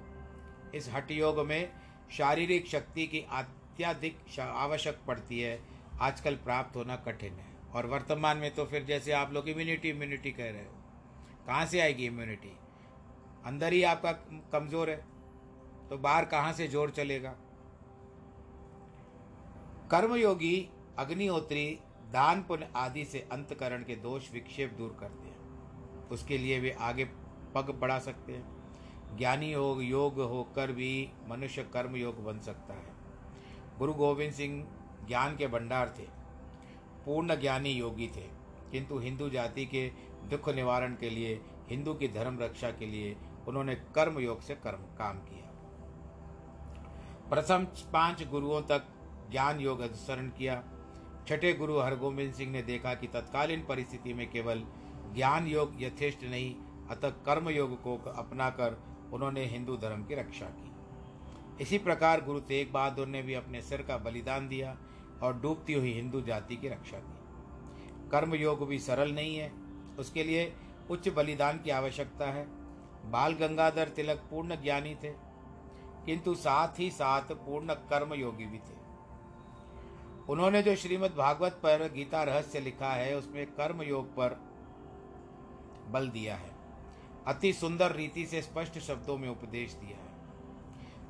इस 0.74 0.88
हट 0.92 1.10
योग 1.10 1.38
में 1.46 1.70
शारीरिक 2.12 2.66
शक्ति 2.66 3.06
की 3.06 3.24
अत्याधिक 3.32 4.38
आवश्यक 4.40 4.98
पड़ती 5.06 5.40
है। 5.40 5.58
आजकल 6.00 6.34
प्राप्त 6.36 6.76
होना 6.76 6.96
कठिन 6.98 7.32
है। 7.32 7.46
और 7.74 7.86
वर्तमान 7.86 8.38
में 8.38 8.54
तो 8.54 8.64
फिर 8.64 8.84
जैसे 8.84 9.12
आप 9.12 9.32
लोग 9.32 9.48
इम्यूनिटी 9.48 9.88
इम्यूनिटी 9.90 10.30
कह 10.32 10.50
रहे 10.50 10.64
हो। 10.64 10.74
कहाँ 11.46 11.64
से 11.66 11.80
आएगी 11.80 12.06
इम्यूनिटी 12.06 12.56
अंदर 13.46 13.72
ही 13.72 13.82
आपका 13.84 14.12
कमज़ोर 14.52 14.90
है। 14.90 14.96
तो 15.90 15.98
बाहर 15.98 16.24
कहाँ 16.24 16.52
से 16.52 16.66
ज़ोर 16.68 16.90
चलेगा? 16.90 17.30
कर्मयोगी 19.90 20.68
अग्निहोत्री 20.98 21.66
दान 22.12 22.42
पुण्य 22.42 22.68
आदि 22.76 23.04
से 23.04 23.26
अंतकरण 23.32 23.82
के 23.84 23.96
दोष 23.96 24.32
विक्षेप 24.32 24.72
दूर 24.72 24.96
करते 25.00 25.28
हैं। 25.28 26.08
उसके 26.08 26.38
लिए 26.38 26.58
वे 26.60 26.70
आगे 26.80 27.04
पग 27.54 27.70
बढ़ा 27.80 27.98
सकते 27.98 28.32
हैं। 28.32 28.57
ज्ञानी 29.16 29.52
योग 29.52 29.82
योग 29.82 30.20
होकर 30.20 30.72
भी 30.72 31.10
मनुष्य 31.28 31.62
कर्म 31.62 31.96
योग 31.96 32.24
बन 32.24 32.38
सकता 32.38 32.74
है। 32.74 32.92
गुरु 33.78 33.92
गोविंद 33.92 34.32
सिंह 34.32 34.66
ज्ञान 35.08 35.36
के 35.36 35.46
भंडार 35.46 35.94
थे, 35.98 36.06
पूर्ण 37.04 37.34
ज्ञानी 37.34 37.70
योगी 37.70 38.08
थे, 38.08 38.26
किंतु 38.72 38.98
हिंदू 38.98 39.28
जाति 39.30 39.66
के 39.66 39.88
दुख 40.30 40.48
निवारण 40.48 40.94
के 40.94 41.10
लिए, 41.10 41.40
हिंदू 41.68 41.94
की 41.94 42.08
धर्म 42.08 42.38
रक्षा 42.38 42.70
के 42.70 42.86
लिए 42.86 43.16
उन्होंने 43.48 43.74
कर्म 43.74 44.18
योग 44.18 44.40
से 44.40 44.54
कर्म 44.54 44.82
काम 44.98 45.18
किया। 45.18 45.46
प्रथम 47.30 47.64
पाँच 47.92 48.26
गुरुओं 48.28 48.60
तक 48.62 48.86
ज्ञान 49.30 49.60
योग 49.60 49.80
अनुसरण 49.80 50.28
किया। 50.28 50.62
छठे 51.28 51.52
गुरु 51.52 51.78
हरगोविंद 51.78 52.32
सिंह 52.34 52.50
ने 52.52 52.62
देखा 52.62 52.94
कि 52.94 53.06
तत्कालीन 53.06 53.64
परिस्थिति 53.68 54.14
में 54.14 54.30
केवल 54.30 54.62
ज्ञान 55.14 55.46
योग 55.46 55.82
यथेष्ट 55.82 56.24
नहीं, 56.24 56.54
अतः 56.90 57.10
कर्म 57.26 57.48
योग 57.48 57.82
को 57.82 57.96
अपनाकर 58.12 58.76
उन्होंने 59.12 59.44
हिंदू 59.44 59.76
धर्म 59.76 60.04
की 60.04 60.14
रक्षा 60.14 60.46
की। 60.46 61.62
इसी 61.62 61.78
प्रकार 61.78 62.20
गुरु 62.20 62.40
तेग 62.40 62.72
बहादुर 62.72 63.06
ने 63.06 63.22
भी 63.22 63.34
अपने 63.34 63.62
सिर 63.62 63.82
का 63.82 63.96
बलिदान 63.96 64.48
दिया 64.48 64.76
और 65.22 65.40
डूबती 65.40 65.72
हुई 65.72 65.92
हिंदू 65.92 66.20
जाति 66.20 66.56
की 66.56 66.68
रक्षा 66.68 66.98
की। 66.98 68.10
कर्म 68.10 68.34
योग 68.34 68.66
भी 68.68 68.78
सरल 68.78 69.12
नहीं 69.12 69.36
है। 69.36 69.52
उसके 69.98 70.24
लिए 70.24 70.52
उच्च 70.90 71.08
बलिदान 71.08 71.58
की 71.58 71.70
आवश्यकता 71.70 72.26
है। 72.26 72.46
बाल 73.10 73.32
गंगाधर 73.32 73.88
तिलक 73.88 74.16
पूर्ण 74.30 74.56
ज्ञानी 74.56 74.94
थे, 74.94 75.10
किंतु 76.06 76.34
साथ 76.34 76.78
ही 76.78 76.90
साथ 76.90 77.32
पूर्ण 77.32 77.74
कर्म 77.74 78.14
योगी 78.14 78.46
भी 78.46 78.58
थे। 78.58 78.76
उन्होंने 80.28 80.62
जो 80.62 80.76
श्रीमद् 80.76 81.16
भागवत 81.16 81.52
पर 81.52 81.92
गीता 81.92 82.22
रहस्य 82.22 82.60
लिखा 82.60 82.90
है, 82.90 83.16
उसमें 83.16 83.46
कर्म 83.46 83.82
योग 83.82 84.06
पर 84.06 84.40
बल 85.88 86.08
दिया 86.08 86.36
है। 86.36 86.57
अति 87.28 87.52
सुंदर 87.52 87.92
रीति 87.92 88.26
से 88.26 88.42
स्पष्ट 88.42 88.78
शब्दों 88.78 89.16
में 89.18 89.28
उपदेश 89.28 89.72
दिया 89.72 89.96
है। 89.96 90.16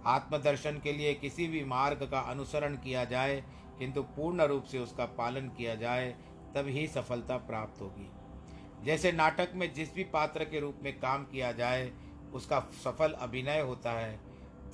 आत्मदर्शन 0.06 0.80
के 0.84 0.92
लिए 0.92 1.14
किसी 1.14 1.46
भी 1.46 1.64
मार्ग 1.64 2.08
का 2.10 2.20
अनुसरण 2.20 2.76
किया 2.76 3.04
जाए, 3.04 3.44
किंतु 3.78 4.02
पूर्ण 4.02 4.42
रूप 4.42 4.64
से 4.64 4.78
उसका 4.78 5.04
पालन 5.04 5.48
किया 5.48 5.75
जाए, 5.75 6.16
तब 6.54 6.66
ही 6.66 6.87
सफलता 6.87 7.37
प्राप्त 7.37 7.80
होगी। 7.80 8.10
जैसे 8.84 9.12
नाटक 9.12 9.52
में 9.54 9.72
जिस 9.75 9.94
भी 9.94 10.04
पात्र 10.04 10.44
के 10.44 10.60
रूप 10.60 10.80
में 10.82 10.92
काम 11.00 11.25
किया 11.25 11.52
जाए, 11.52 11.92
उसका 12.34 12.60
सफल 12.84 13.12
अभिनय 13.12 13.60
होता 13.60 13.92
है 13.92 14.16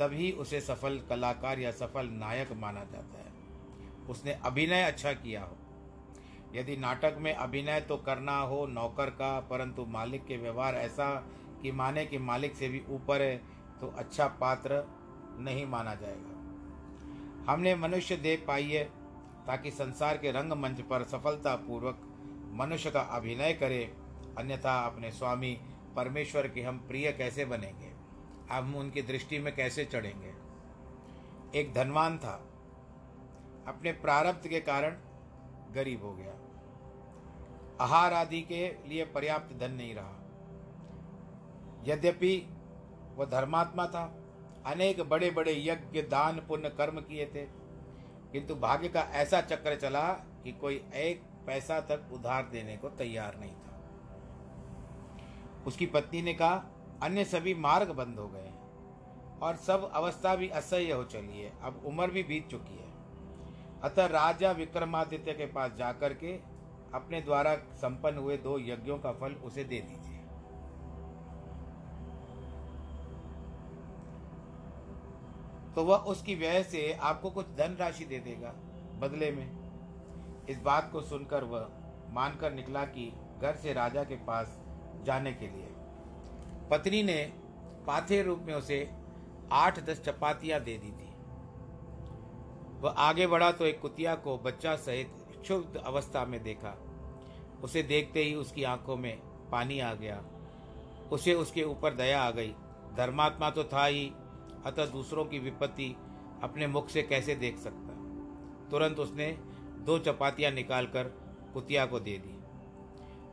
तभी 0.00 0.30
उसे 0.32 0.60
सफल 0.60 1.00
कलाकार 1.08 1.58
या 1.58 1.70
सफल 1.70 2.08
नायक 2.08 2.52
माना 2.52 2.84
जाता 2.84 3.18
है। 3.18 3.32
उसने 4.08 4.32
अभिनय 4.32 4.82
अच्छा 4.82 5.12
किया 5.12 5.42
हो। 5.42 5.56
यदि 6.54 6.76
नाटक 6.76 7.16
में 7.18 7.32
अभिनय 7.34 7.80
तो 7.80 7.96
करना 7.96 8.38
हो 8.38 8.66
नौकर 8.66 9.10
का, 9.10 9.40
परंतु 9.40 9.84
मालिक 9.84 10.24
के 10.26 10.36
व्यवहार 10.36 10.74
ऐसा 10.74 11.14
कि 11.62 11.72
माने 11.72 12.04
कि 12.06 12.18
मालिक 12.18 12.54
से 12.56 12.68
भी 12.68 12.82
ऊपर 12.88 13.22
है 13.22 13.36
तो 13.80 13.94
अच्छा 13.98 14.26
पात्र 14.26 14.84
नहीं 15.38 15.66
माना 15.66 15.94
जाएगा। 15.94 17.52
हमने 17.52 17.74
मनुष्य 17.74 18.16
देह 18.16 18.44
पाई 18.48 18.68
है, 18.68 18.84
ताकि 19.46 19.70
संसार 19.70 20.18
के 20.18 20.30
रंगमंच 20.30 20.80
पर 20.80 21.02
सफलतापूर्वक 21.02 22.00
मनुष्य 22.52 22.90
का 22.90 23.00
अभिनय 23.00 23.52
करे, 23.52 23.84
अन्यथा 24.38 24.78
अपने 24.86 25.10
स्वामी 25.10 25.58
परमेश्वर 25.96 26.48
के 26.48 26.62
हम 26.62 26.78
प्रिय 26.78 27.12
कैसे 27.12 27.44
बनेंगे? 27.44 27.92
हम 28.52 28.74
उनकी 28.74 29.02
दृष्टि 29.02 29.38
में 29.38 29.54
कैसे 29.56 29.84
चढ़ेंगे? 29.84 30.32
एक 31.60 31.72
धनवान 31.72 32.18
था। 32.18 32.34
अपने 33.68 33.92
प्रारब्ध 33.92 34.48
के 34.48 34.60
कारण 34.60 34.96
गरीब 35.74 36.02
हो 36.02 36.12
गया। 36.12 36.32
आहार 37.80 38.12
आदि 38.12 38.40
के 38.42 38.76
लिए 38.88 39.04
पर्याप्त 39.04 39.56
धन 39.56 39.70
नहीं 39.70 39.94
रहा। 39.94 40.20
यद्यपि 41.84 42.48
वह 43.16 43.24
धर्मात्मा 43.24 43.86
था, 43.86 44.04
अनेक 44.66 45.00
बड़े 45.00 45.30
बड़े 45.30 45.52
यज्ञ, 45.64 46.02
दान, 46.02 46.36
पुण्य, 46.48 46.68
कर्म 46.68 47.00
किए 47.00 47.26
थे, 47.26 47.44
किंतु 48.32 48.54
भाग्य 48.54 48.88
का 48.88 49.00
ऐसा 49.00 49.40
चक्र 49.40 49.76
चला 49.76 50.12
कि 50.12 50.52
कोई 50.52 50.84
एक 50.94 51.22
पैसा 51.46 51.80
तक 51.80 52.10
उधार 52.12 52.48
देने 52.52 52.76
को 52.76 52.88
तैयार 52.88 53.36
नहीं 53.40 53.54
था। 53.54 53.80
उसकी 55.66 55.86
पत्नी 55.86 56.22
ने 56.22 56.34
कहा, 56.34 56.64
अन्य 57.02 57.24
सभी 57.24 57.54
मार्ग 57.54 57.90
बंद 57.90 58.18
हो 58.18 58.28
गए 58.28 58.50
और 59.42 59.56
सब 59.56 59.90
अवस्था 59.94 60.34
भी 60.36 60.48
असह्य 60.48 60.92
हो 60.92 61.04
चली 61.04 61.40
है। 61.40 61.52
अब 61.62 61.82
उम्र 61.86 62.10
भी 62.10 62.22
बीत 62.22 62.48
चुकी 62.48 62.76
है। 62.76 62.92
अतः 63.82 64.06
राजा 64.06 64.52
विक्रमादित्य 64.52 65.32
के 65.32 65.46
पास 65.46 65.72
जाकर 65.72 66.12
के 66.14 66.53
अपने 66.94 67.20
द्वारा 67.20 67.54
संपन्न 67.74 68.18
हुए 68.18 68.36
दो 68.36 68.58
यज्ञों 68.58 68.98
का 68.98 69.12
फल 69.12 69.32
उसे 69.44 69.64
दे 69.64 69.80
दीजिए। 69.80 70.20
तो 75.74 75.84
वह 75.84 75.96
उसकी 75.96 76.34
व्यय 76.34 76.62
से 76.62 76.92
आपको 77.02 77.30
कुछ 77.30 77.46
धन 77.46 77.76
राशि 77.80 78.04
दे 78.04 78.18
देगा 78.18 78.52
बदले 78.98 79.30
में। 79.30 79.46
इस 80.48 80.60
बात 80.60 80.90
को 80.92 81.00
सुनकर 81.00 81.44
वह 81.44 81.68
मानकर 82.10 82.52
निकला 82.52 82.84
कि 82.84 83.12
घर 83.42 83.56
से 83.56 83.72
राजा 83.72 84.04
के 84.04 84.16
पास 84.16 84.58
जाने 85.02 85.32
के 85.32 85.46
लिए। 85.46 85.68
पत्नी 86.70 87.02
ने 87.02 87.22
पाथे 87.86 88.22
रूप 88.22 88.44
में 88.46 88.54
उसे 88.54 88.78
आठ 89.52 89.78
दस 89.80 90.02
चपातियाँ 90.02 90.60
दे 90.60 90.76
दी 90.78 90.90
थी। 90.90 91.12
वह 92.80 92.90
आगे 92.90 93.26
बढ़ा 93.26 93.50
तो 93.52 93.64
एक 93.64 93.80
कुतिया 93.80 94.14
को 94.14 94.38
बच्चा 94.38 94.76
सहित 94.76 95.12
क्षुब्ध 95.42 95.76
अवस्था 95.76 96.24
में 96.24 96.42
देखा। 96.42 96.76
उसे 97.64 97.82
देखते 97.82 98.24
ही 98.24 98.34
उसकी 98.34 98.62
आँखों 98.62 98.96
में 98.96 99.16
पानी 99.52 99.80
आ 99.80 99.94
गया। 99.94 100.22
उसे 101.12 101.34
उसके 101.34 101.62
ऊपर 101.62 101.94
दया 101.94 102.22
आ 102.22 102.30
गई। 102.30 102.54
धर्मात्मा 102.96 103.50
तो 103.50 103.64
था 103.64 103.86
ही, 103.86 104.12
अतः 104.66 104.86
दूसरों 104.86 105.24
की 105.24 105.38
विपत्ति 105.38 105.96
अपने 106.42 106.66
मुख 106.66 106.88
से 106.88 107.02
कैसे 107.02 107.34
देख 107.34 107.58
सकता? 107.58 107.94
तुरंत 108.70 108.98
उसने 108.98 109.26
दो 109.86 109.98
चपातियाँ 109.98 110.52
निकालकर 110.52 111.04
कुतिया 111.54 111.86
को 111.86 112.00
दे 112.00 112.18
दी। 112.18 112.38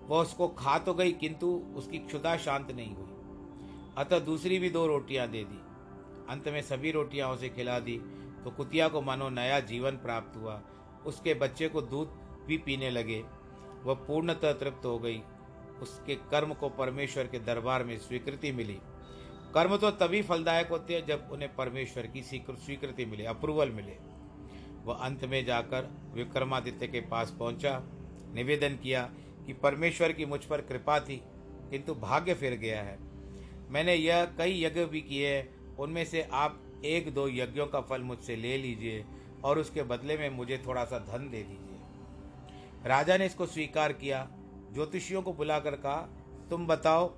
वह 0.07 0.21
उसको 0.21 0.47
खा 0.47 0.77
तो 0.79 0.93
गई, 0.93 1.11
किंतु 1.11 1.47
उसकी 1.75 1.97
क्षुदा 1.97 2.37
शांत 2.37 2.71
नहीं 2.71 2.95
हुई। 2.95 3.07
अतः 3.97 4.19
दूसरी 4.19 4.59
भी 4.59 4.69
दो 4.69 4.87
रोटियाँ 4.87 5.27
दे 5.27 5.43
दी। 5.43 5.59
अंत 6.29 6.47
में 6.47 6.61
सभी 6.61 6.91
रोटियाँ 6.91 7.29
उसे 7.29 7.49
खिला 7.49 7.79
दी 7.79 7.97
तो 8.43 8.51
कुतिया 8.51 8.87
को 8.87 9.01
मानो 9.01 9.29
नया 9.29 9.59
जीवन 9.59 9.91
प्राप्त 9.91 10.37
हुआ। 10.37 10.61
उसके 11.05 11.33
बच्चे 11.33 11.67
को 11.67 11.81
दूध 11.81 12.07
भी 12.47 12.57
पीने 12.57 12.89
लगे। 12.89 13.23
वह 13.85 13.93
पूर्णतः 14.07 14.53
तृप्त 14.53 14.85
हो 14.85 14.97
गई। 14.99 15.21
उसके 15.81 16.15
कर्म 16.31 16.53
को 16.53 16.69
परमेश्वर 16.69 17.27
के 17.27 17.39
दरबार 17.39 17.83
में 17.83 17.97
स्वीकृति 17.97 18.51
मिली। 18.51 18.77
कर्म 19.53 19.75
तो 19.77 19.91
तभी 19.91 20.21
फलदायक 20.21 20.67
होते 20.67 20.95
हैं 20.95 21.05
जब 21.05 21.29
उन्हें 21.31 21.55
परमेश्वर 21.55 22.07
की 22.07 22.21
स्वीकृति 22.21 23.05
मिले, 23.05 23.25
अप्रूवल 23.25 23.69
मिले। 23.69 23.97
वह 24.85 24.95
अंत 24.95 25.25
में 25.25 25.43
जाकर 25.45 25.89
विक्रमादित्य 26.13 26.87
के 26.87 26.99
पास 27.01 27.35
पहुँचा, 27.39 27.81
निवेदन 28.33 28.75
किया 28.75 29.01
कि 29.45 29.53
परमेश्वर 29.53 30.11
की 30.11 30.25
मुझ 30.25 30.43
पर 30.45 30.61
कृपा 30.61 30.99
थी, 30.99 31.21
किंतु 31.69 31.95
भाग्य 31.95 32.33
फिर 32.33 32.53
गया 32.53 32.81
है। 32.81 32.97
मैंने 33.69 33.95
यह 33.95 34.25
कई 34.37 34.63
यज्ञ 34.63 34.85
भी 34.85 35.01
किए 35.01 35.35
हैं, 35.35 35.75
उनमें 35.75 36.05
से 36.05 36.27
आप 36.33 36.61
एक 36.85 37.13
दो 37.13 37.27
यज्ञों 37.27 37.67
का 37.67 37.81
फल 37.81 38.01
मुझसे 38.01 38.35
ले 38.35 38.57
लीजिए 38.57 39.03
और 39.43 39.59
उसके 39.59 39.83
बदले 39.83 40.17
में 40.17 40.29
मुझे 40.29 40.57
थोड़ा 40.67 40.83
सा 40.85 40.99
धन 40.99 41.29
दे 41.29 41.43
दीजिए। 41.43 41.70
राजा 42.85 43.17
ने 43.17 43.25
इसको 43.25 43.45
स्वीकार 43.45 43.93
किया। 43.93 44.27
ज्योतिषियों 44.73 45.21
को 45.21 45.33
बुलाकर 45.33 45.75
कहा, 45.75 46.01
तुम 46.49 46.67
बताओ, 46.67 47.13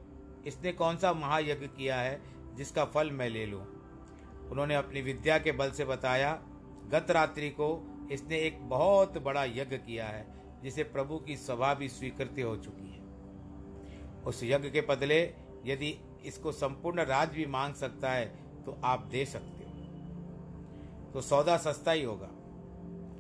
इसने 0.47 0.71
कौन 0.71 0.97
सा 0.97 1.13
महायज्ञ 1.13 1.67
किया 1.67 1.99
है 1.99 2.21
जिसका 2.55 2.85
फल 2.85 3.11
मैं 3.11 3.29
ले 3.29 3.45
लूँ? 3.45 3.61
उन्होंने 4.51 4.75
अपनी 4.75 5.01
विद्या 5.01 5.37
के 5.37 5.51
बल 5.51 5.71
से 5.71 5.85
बताया, 5.85 6.33
गत 6.87 7.11
रात्रि 7.11 7.49
को 7.49 7.69
इसने 8.11 8.39
एक 8.39 8.59
बहुत 8.69 9.17
बड़ा 9.17 9.43
यज्ञ 9.43 9.77
किया 9.77 10.07
है, 10.07 10.25
जिसे 10.63 10.83
प्रभु 10.83 11.17
की 11.17 11.37
सभा 11.37 11.73
भी 11.73 11.89
स्वीकृति 11.89 12.41
हो 12.41 12.55
चुकी 12.57 12.89
है। 12.89 13.01
उस 14.23 14.43
यज्ञ 14.43 14.69
के 14.69 14.81
बदले 14.81 15.21
यदि 15.65 15.97
इसको 16.25 16.51
संपूर्ण 16.51 17.03
राज 17.05 17.29
भी 17.29 17.45
मांग 17.45 17.73
सकता 17.73 18.11
है 18.11 18.25
तो 18.65 18.77
आप 18.83 19.07
दे 19.11 19.25
सकते 19.25 19.63
हो। 19.63 21.11
तो 21.13 21.21
सौदा 21.21 21.57
सस्ता 21.57 21.91
ही 21.91 22.03
होगा। 22.03 22.29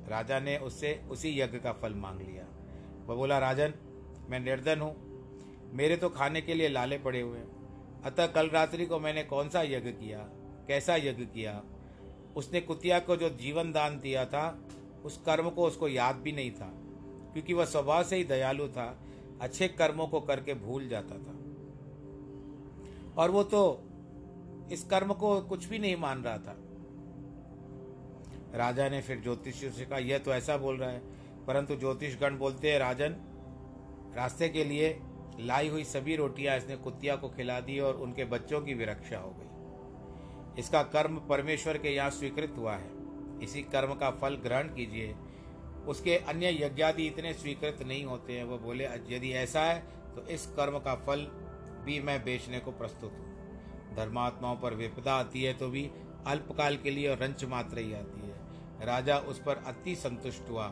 राजा 0.07 0.39
ने 0.39 0.57
उससे 0.57 1.03
उसी 1.11 1.39
यज्ञ 1.39 1.59
का 1.59 1.73
फल 1.73 1.93
मांग 1.93 2.21
लिया। 2.21 2.45
वह 3.05 3.15
बोला, 3.15 3.39
राजन, 3.39 3.73
मैं 4.29 4.39
निर्धन 4.39 4.79
हूँ। 4.79 5.13
मेरे 5.73 5.97
तो 5.97 6.09
खाने 6.09 6.41
के 6.41 6.53
लिए 6.53 6.69
लाले 6.69 6.97
पड़े 6.97 7.21
हुए 7.21 7.37
हैं। 7.37 7.53
अतः 8.01 8.27
कल 8.27 8.49
रात्रि 8.49 8.85
को 8.85 8.99
मैंने 8.99 9.23
कौन 9.23 9.49
सा 9.49 9.61
यज्ञ 9.61 9.91
किया? 9.91 10.19
कैसा 10.67 10.95
यज्ञ 10.95 11.25
किया? 11.25 11.63
उसने 12.35 12.61
कुतिया 12.61 12.99
को 12.99 13.15
जो 13.15 13.29
जीवन 13.29 13.71
दान 13.71 13.99
दिया 13.99 14.25
था, 14.25 14.59
उस 15.05 15.17
कर्म 15.25 15.49
को 15.49 15.67
उसको 15.67 15.87
याद 15.87 16.15
भी 16.15 16.31
नहीं 16.31 16.51
था, 16.51 16.73
क्योंकि 17.33 17.53
वह 17.53 17.65
स्वभाव 17.65 18.03
से 18.03 18.15
ही 18.15 18.23
दयालु 18.23 18.67
था, 18.67 18.99
अच्छे 19.41 19.67
कर्मों 19.67 20.07
को 20.07 20.21
करके 20.21 20.53
भूल 20.53 20.87
जाता 20.87 21.15
था। 21.15 21.35
और 23.21 23.31
वो 23.31 23.43
तो 23.43 23.83
इस 24.71 24.83
कर्म 24.83 25.13
को 25.13 25.41
कुछ 25.41 25.65
भी 25.65 25.79
नहीं 25.79 25.95
मान 25.95 26.23
रहा 26.23 26.37
था। 26.37 26.57
राजा 28.53 28.87
ने 28.89 29.01
फिर 29.01 29.21
ज्योतिष 29.21 29.55
से 29.75 29.85
कहा, 29.85 29.99
यह 29.99 30.17
तो 30.17 30.33
ऐसा 30.33 30.57
बोल 30.57 30.77
रहा 30.77 30.89
है। 30.89 31.01
परंतु 31.47 31.75
ज्योतिषगण 31.75 32.37
बोलते 32.37 32.71
हैं, 32.71 32.79
राजन, 32.79 33.15
रास्ते 34.15 34.49
के 34.49 34.63
लिए 34.63 34.97
लाई 35.39 35.69
हुई 35.69 35.83
सभी 35.83 36.15
रोटियाँ 36.15 36.57
इसने 36.57 36.75
कुतिया 36.77 37.15
को 37.15 37.29
खिला 37.29 37.59
दी 37.59 37.79
और 37.79 37.95
उनके 37.95 38.25
बच्चों 38.25 38.61
की 38.61 38.73
भी 38.73 38.85
रक्षा 38.85 39.17
हो 39.17 39.29
गई। 39.29 40.59
इसका 40.59 40.81
कर्म 40.85 41.17
परमेश्वर 41.19 41.77
के 41.77 41.89
यहाँ 41.89 42.09
स्वीकृत 42.09 42.53
हुआ 42.57 42.75
है। 42.75 42.89
इसी 43.43 43.61
कर्म 43.63 43.93
का 43.93 44.09
फल 44.11 44.35
ग्रहण 44.43 44.67
कीजिए। 44.67 45.15
उसके 45.87 46.15
अन्य 46.17 46.49
यज्ञादि 46.55 47.07
इतने 47.07 47.33
स्वीकृत 47.33 47.83
नहीं 47.83 48.03
होते 48.05 48.33
हैं। 48.33 48.43
वो 48.43 48.57
बोले, 48.57 48.85
यदि 49.09 49.31
ऐसा 49.33 49.61
है 49.61 49.79
तो 50.15 50.25
इस 50.27 50.45
कर्म 50.47 50.77
का 50.79 50.95
फल 50.97 51.25
भी 51.85 51.99
मैं 51.99 52.23
बेचने 52.23 52.59
को 52.59 52.71
प्रस्तुत 52.71 53.11
हूँ। 53.11 53.95
धर्मात्माओं 53.95 54.55
पर 54.55 54.73
विपदा 54.73 55.13
आती 55.13 55.43
है 55.43 55.53
तो 55.53 55.69
भी 55.69 55.89
अल्पकाल 56.27 56.77
के 56.77 56.91
लिए 56.91 57.07
और 57.07 57.17
रंच 57.17 57.43
मात्र 57.45 57.77
ही 57.77 57.93
आती 57.93 58.21
है। 58.21 58.32
राजा 58.85 59.17
उस 59.17 59.41
पर 59.41 59.63
अति 59.67 59.95
संतुष्ट 59.95 60.49
हुआ। 60.49 60.67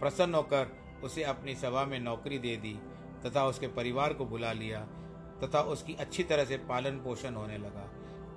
प्रसन्न 0.00 0.34
होकर 0.34 0.70
उसे 1.04 1.22
अपनी 1.24 1.54
सभा 1.54 1.84
में 1.84 1.98
नौकरी 2.00 2.38
दे 2.38 2.56
दी 2.56 2.72
तथा 3.26 3.44
उसके 3.46 3.66
परिवार 3.70 4.12
को 4.12 4.24
बुला 4.24 4.52
लिया 4.52 4.80
तथा 5.42 5.60
उसकी 5.72 5.94
अच्छी 5.94 6.22
तरह 6.24 6.44
से 6.44 6.56
पालन 6.68 6.96
पोषण 6.98 7.34
होने 7.34 7.58
लगा। 7.58 7.88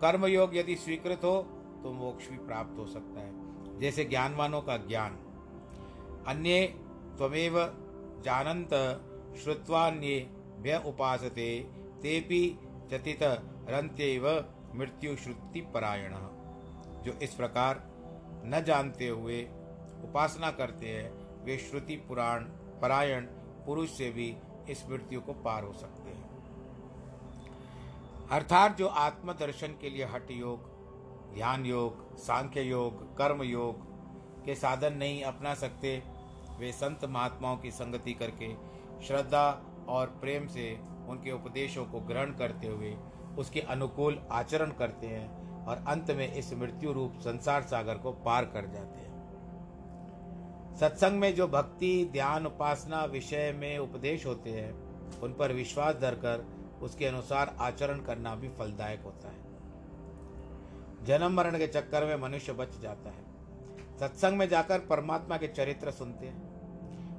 कर्मयोग 0.02 0.56
यदि 0.58 0.76
स्वीकृत 0.76 1.24
हो 1.24 1.42
तो 1.84 1.92
मोक्ष 1.94 2.30
भी 2.30 2.38
प्राप्त 2.38 2.80
हो 2.80 2.86
सकता 2.88 3.20
है, 3.20 3.80
जैसे 3.80 4.06
ज्ञानवानों 4.06 4.62
का 4.62 4.78
ज्ञान। 4.88 5.18
अन्य 6.28 6.62
त्वमेव 7.18 7.58
जानंत 8.26 8.74
श्रुत्वान्ये 9.44 10.20
भय 10.60 10.82
उपासते 10.86 11.48
तेपि 12.02 12.44
चतित 12.92 13.24
रंत्यव 13.70 14.28
मृत्यु 14.76 15.16
श्रुति 15.16 15.62
परायण 15.74 16.14
जो 17.04 17.18
इस 17.24 17.34
प्रकार 17.34 17.84
न 18.46 18.64
जानते 18.64 19.08
हुए 19.08 19.42
उपासना 20.04 20.52
करते 20.52 20.88
हैं, 20.88 21.10
वे 21.44 21.58
श्रुति, 21.58 21.96
पुराण, 21.96 22.44
परायण, 22.82 23.26
पुरुष 23.66 23.90
से 23.90 24.10
भी 24.10 24.36
इस 24.70 24.86
मृत्यु 24.90 25.22
को 25.22 25.34
पार 25.34 25.64
हो 25.64 25.74
सकते 25.74 26.10
हैं। 26.10 26.24
अर्थात 28.32 28.78
जो 28.78 28.88
आत्मदर्शन 28.88 29.78
के 29.82 29.90
लिए 29.90 30.06
हट 30.06 30.32
योग, 30.32 30.70
ध्यान 31.34 31.66
योग, 31.66 32.18
सांख्य 32.18 32.62
योग, 32.62 33.18
कर्म 33.18 33.44
योग 33.44 33.84
के 34.46 34.56
साधन 34.56 34.94
नहीं 34.94 35.24
अपना 35.24 35.54
सकते, 35.54 36.02
वे 36.60 36.72
संत 36.72 37.06
महात्माओं 37.06 37.58
की 37.58 37.72
संगति 37.72 38.14
करके 38.14 38.54
श्रद्धा 39.06 39.48
और 39.90 40.08
प्रेम 40.22 40.48
से 40.48 40.72
उनके 41.10 41.32
उपदेशों 41.32 41.86
को 41.86 42.00
ग्रहण 42.00 42.32
करते 42.34 42.68
हुए 42.68 42.96
उसके 43.40 43.62
अनुकूल 43.62 44.20
आचरण 44.32 44.72
करते 44.72 45.08
हैं 45.08 45.28
और 45.68 45.84
अंत 45.88 46.12
में 46.12 46.34
इस 46.34 46.54
मृत्यु 46.54 46.92
रूप 46.92 47.14
संसार 47.20 47.62
सागर 47.62 47.98
को 47.98 48.12
पार 48.12 48.46
कर 48.46 48.66
जाते 48.66 49.00
हैं। 49.00 49.16
सत्संग 50.80 51.20
में 51.20 51.36
जो 51.36 51.48
भक्ति, 51.48 52.10
ध्यान, 52.12 52.46
उपासना, 52.46 53.06
विषय 53.06 53.52
में 53.52 53.78
उपदेश 53.78 54.26
होते 54.26 54.50
हैं, 54.50 54.86
उन 55.20 55.34
पर 55.34 55.54
विश्वास 55.54 55.96
धरकर 55.96 56.46
उसके 56.82 57.06
अनुसार 57.06 57.56
आचरण 57.60 58.00
करना 58.00 58.36
भी 58.36 58.50
फलदायक 58.50 59.02
होता 59.02 59.28
है। 59.28 59.46
जन्म 61.06 61.32
मरण 61.32 61.58
के 61.58 61.68
चक्कर 61.68 62.06
में 62.06 62.16
मनुष्य 62.16 62.54
बच 62.54 62.80
जाता 62.80 63.10
है। 63.10 63.26
सत्संग 64.00 64.38
में 64.38 64.50
जाकर 64.50 64.80
परमात्मा 64.80 65.38
के 65.38 65.48
चरित्र 65.48 65.92
सुनते 65.92 66.28
हैं। 66.28 66.56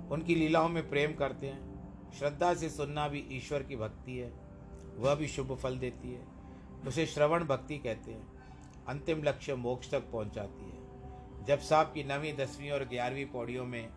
उनकी 0.09 0.35
लीलाओं 0.35 0.69
में 0.69 0.89
प्रेम 0.89 1.15
करते 1.15 1.47
हैं। 1.47 1.77
श्रद्धा 2.19 2.55
से 2.55 2.71
सुनना 2.71 3.09
भी 3.09 3.29
ईश्वर 3.31 3.63
की 3.63 3.77
भक्ति 3.77 4.19
है। 4.19 4.33
वह 4.97 5.15
भी 5.15 5.29
शुभ 5.29 5.57
फल 5.57 5.79
देती 5.79 6.13
है। 6.13 6.27
उसे 6.87 7.07
श्रवण 7.07 7.45
भक्ति 7.45 7.79
कहते 7.79 8.13
हैं। 8.13 8.36
अंतिम 8.89 9.23
लक्ष्य 9.23 9.55
मोक्ष 9.55 9.91
तक 9.91 10.01
पहुंचाती 10.01 10.65
है। 10.65 11.45
जब 11.45 11.59
साहब 11.59 11.87
की 11.87 12.05
नवीं, 12.05 12.37
दसवीं 12.37 12.71
और 12.71 12.85
ग्यारहवीं 12.85 13.27
पौड़ियों 13.27 13.65
में 13.65 13.89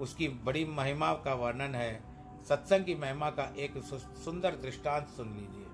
उसकी 0.00 0.28
बड़ी 0.28 0.64
महिमा 0.64 1.12
का 1.14 1.34
वर्णन 1.34 1.74
है, 1.74 2.02
सत्संग 2.48 2.84
की 2.84 2.94
महिमा 2.94 3.30
का 3.30 3.54
एक 3.56 3.78
सुंदर 4.24 4.50
दृष्टांत 4.50 5.08
सुन 5.08 5.28
लीजिए। 5.28 5.66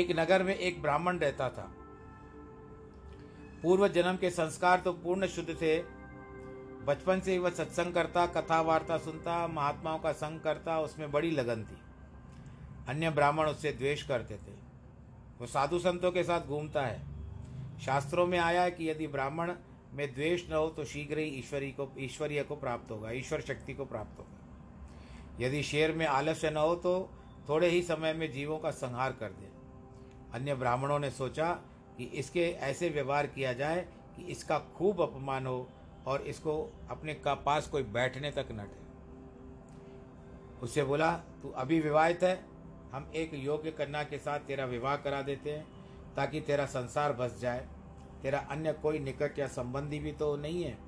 एक 0.00 0.18
नगर 0.18 0.42
में 0.42 0.54
एक 0.54 0.82
ब्राह्मण 0.82 1.18
रहता 1.18 1.48
था। 1.48 1.72
पूर्व 3.62 3.88
जन्म 3.88 4.16
के 4.16 4.30
संस्कार 4.30 4.80
तो 4.80 4.92
पूर्ण 4.92 5.26
शुद्ध 5.26 5.54
थे। 5.54 5.78
बचपन 6.84 7.20
से 7.20 7.32
ही 7.32 7.38
वह 7.38 7.50
सत्संग 7.50 7.94
करता 7.94 8.26
कथा 8.26 8.60
वार्ता 8.60 8.98
सुनता, 8.98 9.46
महात्माओं 9.46 9.98
का 9.98 10.12
संग 10.12 10.40
करता, 10.40 10.80
उसमें 10.80 11.10
बड़ी 11.12 11.30
लगन 11.30 11.64
थी। 11.64 11.78
अन्य 12.88 13.10
ब्राह्मण 13.10 13.46
उससे 13.46 13.72
द्वेष 13.72 14.02
करते 14.02 14.36
थे। 14.36 14.63
वो 15.40 15.46
साधु 15.46 15.78
संतों 15.78 16.10
के 16.12 16.22
साथ 16.24 16.40
घूमता 16.40 16.82
है। 16.82 17.02
शास्त्रों 17.80 18.26
में 18.26 18.38
आया 18.38 18.62
है 18.62 18.70
कि 18.70 18.88
यदि 18.90 19.06
ब्राह्मण 19.06 19.52
में 19.94 20.06
द्वेष 20.14 20.48
न 20.50 20.52
हो 20.52 20.68
तो 20.68 20.84
शीघ्र 20.84 21.18
ही 21.18 21.24
ईश्वरी 21.28 21.70
को, 21.70 21.88
ईश्वरीय 21.98 22.42
को 22.42 22.56
प्राप्त 22.56 22.90
होगा, 22.90 23.10
ईश्वर 23.10 23.40
शक्ति 23.40 23.74
को 23.74 23.84
प्राप्त 23.84 24.18
होगा। 24.18 25.44
यदि 25.44 25.62
शेर 25.62 25.92
में 25.92 26.06
आलस्य 26.06 26.50
न 26.50 26.56
हो 26.56 26.74
तो 26.76 27.10
थोड़े 27.48 27.68
ही 27.68 27.82
समय 27.82 28.12
में 28.12 28.30
जीवों 28.32 28.58
का 28.58 28.70
संहार 28.72 29.12
कर 29.12 29.30
दे। 29.30 29.48
अन्य 30.34 30.54
ब्राह्मणों 30.54 30.98
ने 30.98 31.10
सोचा 31.10 31.50
कि 31.98 32.04
इसके 32.14 32.44
ऐसे 32.62 32.88
व्यवहार 32.88 33.26
किया 33.26 33.52
जाए 33.52 33.80
कि 34.16 34.22
इसका 34.22 34.58
खूब 34.76 35.00
अपमान 35.02 35.46
हो 35.46 35.68
और 36.06 36.22
इसको 36.22 36.54
अपने 36.90 37.14
का 37.14 37.34
पास 37.34 37.66
कोई 37.68 37.82
बैठने 37.82 38.30
तक 38.30 38.48
न 38.52 38.64
ठे 38.64 38.82
उससे 40.62 40.84
बोला, 40.84 41.12
तू 41.12 41.48
अभी 41.50 41.80
विवाहित 41.80 42.22
है 42.22 42.34
हम 42.94 43.10
एक 43.14 43.34
योग्य 43.34 43.70
कन्या 43.70 44.02
के 44.02 44.18
साथ 44.18 44.38
तेरा 44.38 44.64
विवाह 44.64 44.96
करा 44.96 45.22
देते 45.22 45.52
हैं, 45.52 45.66
ताकि 46.16 46.40
तेरा 46.40 46.66
संसार 46.66 47.12
बस 47.12 47.38
जाए। 47.40 47.68
तेरा 48.22 48.38
अन्य 48.38 48.72
कोई 48.72 48.98
निकट 48.98 49.38
या 49.38 49.46
संबंधी 49.46 49.98
भी 49.98 50.12
तो 50.12 50.36
नहीं 50.36 50.64
है। 50.64 50.78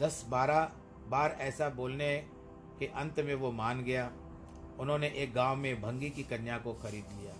दस 0.00 0.26
बारह 0.28 0.72
बार 1.08 1.36
ऐसा 1.40 1.68
बोलने 1.68 2.26
के 2.78 2.86
अंत 2.86 3.20
में 3.20 3.34
वो 3.34 3.52
मान 3.52 3.84
गया। 3.84 4.12
उन्होंने 4.78 5.08
एक 5.08 5.34
गाँव 5.34 5.56
में 5.56 5.82
भंगी 5.82 6.10
की 6.10 6.22
कन्या 6.22 6.58
को 6.58 6.72
खरीद 6.72 7.04
लिया। 7.20 7.34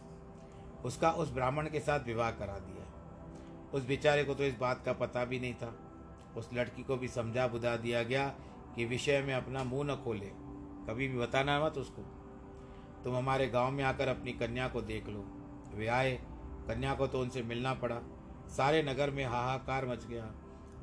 उसका 0.85 1.11
उस 1.11 1.31
ब्राह्मण 1.31 1.69
के 1.69 1.81
साथ 1.81 2.01
विवाह 2.01 2.31
करा 2.31 2.59
दिया। 2.59 2.87
उस 3.75 3.87
बेचारे 3.87 4.25
को 4.25 4.35
तो 4.35 4.45
इस 4.45 4.55
बात 4.55 4.85
का 4.85 4.93
पता 4.93 5.25
भी 5.25 5.41
नहीं 5.41 5.55
था। 5.55 5.79
उस 6.37 6.51
लड़की 6.55 6.83
को 6.83 6.97
भी 6.97 7.09
समझा 7.09 7.47
बुझा 7.47 7.77
दिया 7.77 8.03
गया 8.03 8.29
कि 8.77 8.85
विषय 8.85 9.23
में 9.23 9.35
अपना 9.35 9.65
मुँह 9.65 9.93
न 9.93 9.97
खोले। 9.97 10.31
कभी 10.87 11.09
भी 11.09 11.19
बताना 11.19 11.65
मत 11.65 11.79
उसको। 11.79 12.19
तुम 13.05 13.17
हमारे 13.17 13.49
गाँव 13.49 13.71
में 13.71 13.85
आकर 13.85 14.09
अपनी 14.09 14.33
कन्या 14.33 14.69
को 14.69 14.81
देख 14.81 15.09
लो। 15.09 15.25
वे 15.75 15.87
आए, 15.87 16.23
कन्या 16.69 16.95
को 16.95 17.07
तो 17.07 17.21
उनसे 17.21 17.43
मिलना 17.43 17.75
पड़ा। 17.75 18.01
सारे 18.49 18.83
नगर 18.83 19.11
में 19.11 19.25
हाहाकार 19.25 19.87
मच 19.87 20.07
गया। 20.07 20.25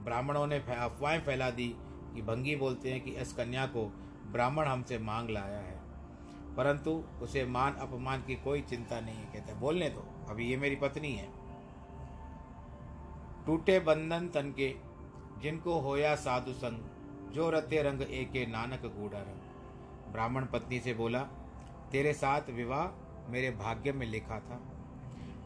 ब्राह्मणों 0.03 0.47
ने 0.47 0.55
अफवाहें 0.55 1.21
फैला 1.21 1.49
दी 1.49 1.75
कि 2.15 2.21
भंगी 2.21 2.55
बोलते 2.55 2.91
हैं 2.91 3.01
कि 3.01 3.11
इस 3.11 3.33
कन्या 3.33 3.65
को 3.65 3.85
ब्राह्मण 4.31 4.65
हमसे 4.65 4.97
मांग 4.97 5.29
लाया 5.29 5.57
है। 5.57 5.79
परंतु 6.55 7.03
उसे 7.21 7.45
मान 7.45 7.73
अपमान 7.73 8.21
की 8.21 8.35
कोई 8.35 8.61
चिंता 8.61 8.99
नहीं 8.99 9.15
है। 9.15 9.25
कहते 9.25 9.53
बोलने 9.53 9.89
दो, 9.89 10.25
अभी 10.29 10.47
ये 10.47 10.57
मेरी 10.57 10.75
पत्नी 10.75 11.13
है। 11.13 11.29
टूटे 13.45 13.79
बंधन 13.79 14.27
तन 14.27 14.53
के, 14.57 14.75
जिनको 15.41 15.79
होया 15.79 16.15
साधु 16.15 16.53
संग, 16.53 16.79
जो 17.33 17.49
रते 17.49 17.81
रंग 17.81 18.01
एके 18.01 18.45
नानक 18.45 18.81
गूढ़ा 18.85 19.19
रंग। 19.19 19.41
ब्राह्मण 20.11 20.45
पत्नी 20.45 20.79
से 20.79 20.93
बोला 20.93 21.27
तेरे 21.91 22.13
साथ 22.13 22.49
विवाह 22.49 23.31
मेरे 23.31 23.51
भाग्य 23.51 23.91
में 23.91 24.05
लिखा 24.07 24.39
था। 24.39 24.59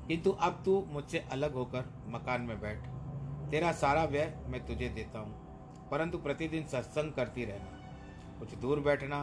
किंतु 0.08 0.32
अब 0.32 0.62
तू 0.66 0.86
मुझसे 0.90 1.20
अलग 1.32 1.54
होकर 1.54 1.86
मकान 2.08 2.42
में 2.42 2.60
बैठ। 2.62 2.88
तेरा 3.52 3.72
सारा 3.72 4.04
व्यय 4.04 4.38
मैं 4.48 4.66
तुझे 4.66 4.90
देता 4.90 5.20
हूँ, 5.20 5.90
परंतु 5.92 6.18
प्रतिदिन 6.18 6.66
सत्संग 6.68 7.12
करती 7.12 7.46
रहना। 7.46 8.40
कुछ 8.40 8.54
दूर 8.54 8.80
बैठना 8.80 9.22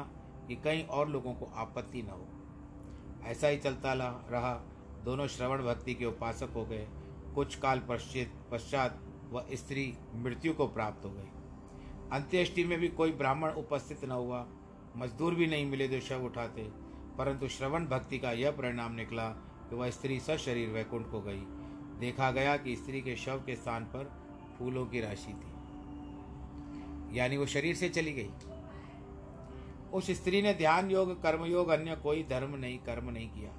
कि 0.48 0.56
कहीं 0.56 0.84
और 0.84 1.08
लोगों 1.08 1.34
को 1.34 1.50
आपत्ति 1.54 2.02
न 2.02 2.08
हो। 2.08 2.26
ऐसा 3.28 3.48
ही 3.48 3.56
चलता 3.56 3.92
रहा। 4.30 4.52
दोनों 5.04 5.26
श्रवण 5.26 5.62
भक्ति 5.62 5.94
के 5.94 6.04
उपासक 6.04 6.48
हो 6.54 6.64
गए। 6.64 6.86
कुछ 7.34 7.54
काल 7.56 7.80
पश्चित 7.80 8.32
पश्चात 8.52 8.98
वह 9.30 9.46
स्त्री 9.52 9.92
मृत्यु 10.14 10.52
को 10.54 10.66
प्राप्त 10.66 11.04
हो 11.04 11.10
गई। 11.10 11.28
अंत्येष्टि 12.12 12.64
में 12.64 12.78
भी 12.78 12.88
कोई 12.88 13.12
ब्राह्मण 13.12 13.50
उपस्थित 13.50 14.04
न 14.04 14.10
हुआ। 14.10 14.46
मजदूर 14.96 15.34
भी 15.34 15.46
नहीं 15.46 15.66
मिले 15.66 15.88
जो 15.88 16.00
शव 16.00 16.24
उठाते। 16.24 16.62
परंतु 17.20 17.48
श्रवण 17.48 17.86
भक्ति 17.86 18.18
का 18.18 18.32
यह 18.32 18.50
परिणाम 18.50 18.92
निकला 18.94 19.28
कि 19.70 19.74
वह 19.74 19.90
स्त्री 19.90 20.20
सशरीर 20.20 20.68
वैकुंठ 20.68 21.10
को 21.10 21.20
गई। 21.20 21.40
देखा 22.00 22.30
गया 22.30 22.56
कि 22.56 22.76
स्त्री 22.76 23.00
के 23.00 23.16
शव 23.16 23.42
के 23.46 23.56
स्थान 23.56 23.84
पर 23.84 24.12
फूलों 24.58 24.86
की 24.86 25.00
राशि 25.00 25.32
थी। 25.32 25.50
यानी 27.18 27.36
वो 27.36 27.46
शरीर 27.46 27.74
से 27.74 27.88
चली 27.88 28.12
गई। 28.12 28.30
उस 29.92 30.10
स्त्री 30.10 30.42
ने 30.42 30.54
ध्यान 30.54 30.90
योग 30.90 31.22
कर्म 31.22 31.44
योग 31.44 31.68
अन्य 31.68 31.96
कोई 31.96 32.22
धर्म 32.22 32.56
नहीं, 32.56 32.78
कर्म 32.78 33.10
नहीं 33.10 33.30
किया। 33.30 33.52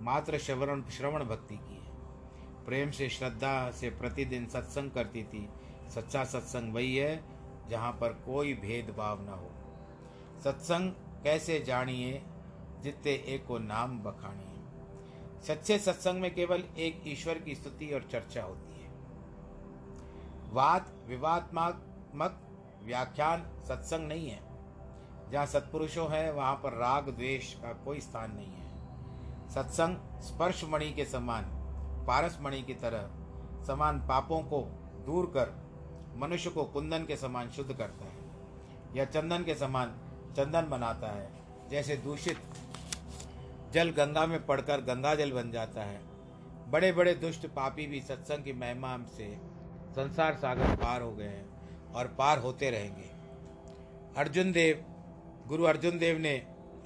मात्र 0.00 0.38
श्रवण 0.38 0.82
श्रवण 0.82 1.24
भक्ति 1.24 1.56
की 1.56 1.74
है। 1.74 1.92
प्रेम 2.64 2.90
से, 2.90 3.08
श्रद्धा 3.08 3.70
से 3.70 3.90
प्रतिदिन 3.90 4.46
सत्संग 4.46 4.90
करती 4.90 5.22
थी। 5.22 5.48
सच्चा 5.90 6.24
सत्संग 6.24 6.74
वही 6.74 6.96
है 6.96 7.24
जहाँ 7.68 7.92
पर 7.92 8.12
कोई 8.12 8.54
भेदभाव 8.54 9.22
न 9.22 9.28
हो। 9.28 9.50
सत्संग 10.44 10.92
कैसे 11.24 11.60
जानिए? 11.60 12.22
जितने 12.82 13.12
एक 13.12 13.46
को 13.46 13.58
नाम 13.58 13.98
बखानिए 13.98 14.46
सच्चे 15.46 15.78
सत्संग 15.78 16.20
में 16.20 16.34
केवल 16.34 16.64
एक 16.78 17.02
ईश्वर 17.06 17.38
की 17.38 17.54
स्तुति 17.54 17.86
और 17.94 18.02
चर्चा 18.02 18.42
होती 18.42 18.82
है। 18.82 18.90
वाद 20.52 20.90
विवादात्मक 21.08 22.40
व्याख्यान 22.82 23.42
सत्संग 23.68 24.08
नहीं 24.08 24.28
है। 24.30 24.40
जहाँ 25.30 25.46
सत्पुरुषों 25.46 26.10
है, 26.10 26.32
वहाँ 26.32 26.54
पर 26.54 26.72
राग, 26.72 27.08
द्वेष 27.08 27.54
का 27.54 27.72
कोई 27.72 28.00
स्थान 28.00 28.34
नहीं 28.34 28.46
है। 28.46 29.50
सत्संग 29.50 29.96
स्पर्श 30.20 30.64
मणि 30.64 30.92
के 30.92 31.04
समान 31.04 31.44
पारस 32.06 32.38
मणि 32.42 32.62
की 32.62 32.74
तरह 32.74 33.10
समान 33.66 34.00
पापों 34.00 34.42
को 34.42 34.60
दूर 35.06 35.26
कर, 35.26 35.52
मनुष्य 36.16 36.50
को 36.50 36.64
कुंदन 36.64 37.04
के 37.04 37.16
समान 37.16 37.50
शुद्ध 37.50 37.72
करता 37.72 38.04
है। 38.04 38.18
या 38.96 39.04
चंदन 39.04 39.44
के 39.44 39.54
समान 39.54 39.94
चंदन 40.36 40.68
बनाता 40.68 41.08
है, 41.08 41.30
जैसे 41.70 41.96
दूषित 41.96 42.38
जल 43.72 43.90
गंगा 43.90 44.26
में 44.26 44.44
पड़कर 44.46 44.80
गंगा 44.80 45.14
जल 45.14 45.32
बन 45.32 45.50
जाता 45.50 45.82
है। 45.82 46.00
बड़े 46.70 46.92
बड़े 46.92 47.14
दुष्ट 47.14 47.46
पापी 47.46 47.86
भी 47.86 48.00
सत्संग 48.00 48.44
की 48.44 48.52
महिमा 48.52 48.96
से 49.08 49.28
संसार 49.90 50.34
सागर 50.34 50.74
पार 50.76 51.02
हो 51.02 51.12
गए 51.12 51.24
हैं 51.24 51.92
और 51.92 52.08
पार 52.18 52.38
होते 52.38 52.70
रहेंगे। 52.70 53.08
अर्जुन 54.16 54.52
देव, 54.52 54.84
गुरु 55.48 55.64
अर्जुन 55.64 55.98
देव 55.98 56.18
ने 56.18 56.34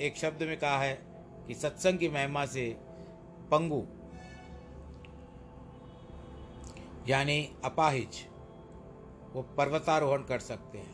एक 0.01 0.17
शब्द 0.17 0.43
में 0.43 0.57
कहा 0.59 0.79
है 0.79 0.95
कि 1.47 1.55
सत्संग 1.55 1.99
की 1.99 2.09
महिमा 2.09 2.45
से 2.47 2.69
पंगु, 3.51 3.83
यानी 7.09 7.39
अपाहिज, 7.65 8.27
वो 9.33 9.43
पर्वतारोहण 9.57 10.23
कर 10.23 10.39
सकते 10.39 10.79
हैं। 10.79 10.94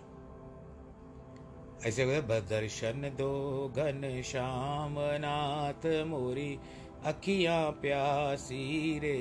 ऐसे 1.86 2.04
दर्शन 2.22 3.02
दो 3.18 3.28
घन 3.76 4.22
श्याम 4.24 4.94
नाथ 5.20 5.86
मोरी 6.06 6.58
अखियाँ 7.04 7.70
प्यासी 7.72 8.98
रे। 8.98 9.14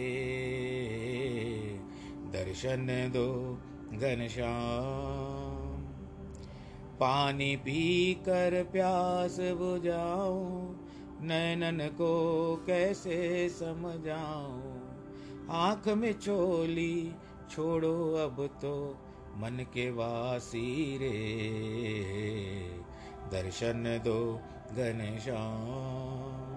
दर्शन 2.33 2.87
दो 3.13 3.27
घन 3.93 4.27
श्याम, 4.27 5.81
पानी 6.99 7.55
पी 7.55 8.13
कर 8.25 8.63
प्यास 8.71 9.37
बुझाओ 9.39 10.37
नैनन 11.21 11.87
को 11.87 12.13
कैसे 12.67 13.49
समझाऊं। 13.49 14.79
आँख 15.57 15.87
में 15.87 16.13
चोली 16.13 17.11
छोड़ो 17.51 17.97
अब 18.15 18.45
तो 18.61 18.73
मन 19.39 19.65
के 19.73 19.89
वासी 19.91 20.97
रे 20.97 21.10
दर्शन 23.32 24.02
दो 24.04 24.41
घनश्याम 24.71 26.49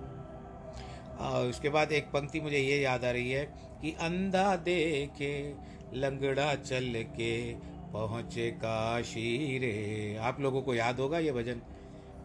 उसके 1.49 1.69
बाद 1.69 1.93
एक 1.93 2.05
पंक्ति 2.05 2.41
मुझे 2.41 2.59
ये 2.59 2.81
याद 2.81 3.05
आ 3.05 3.11
रही 3.11 3.31
है 3.31 3.45
कि 3.83 3.91
अंधा 4.01 4.57
देखे, 4.57 5.55
लंगड़ा 5.95 6.55
चल 6.55 6.93
के 6.97 7.55
पहुँचे 7.93 8.51
काशी 8.51 9.59
रे 9.59 10.17
आप 10.17 10.41
लोगों 10.41 10.63
को 10.63 10.75
याद 10.75 11.01
होगा 11.01 11.19
ये 11.19 11.33
भजन? 11.33 11.63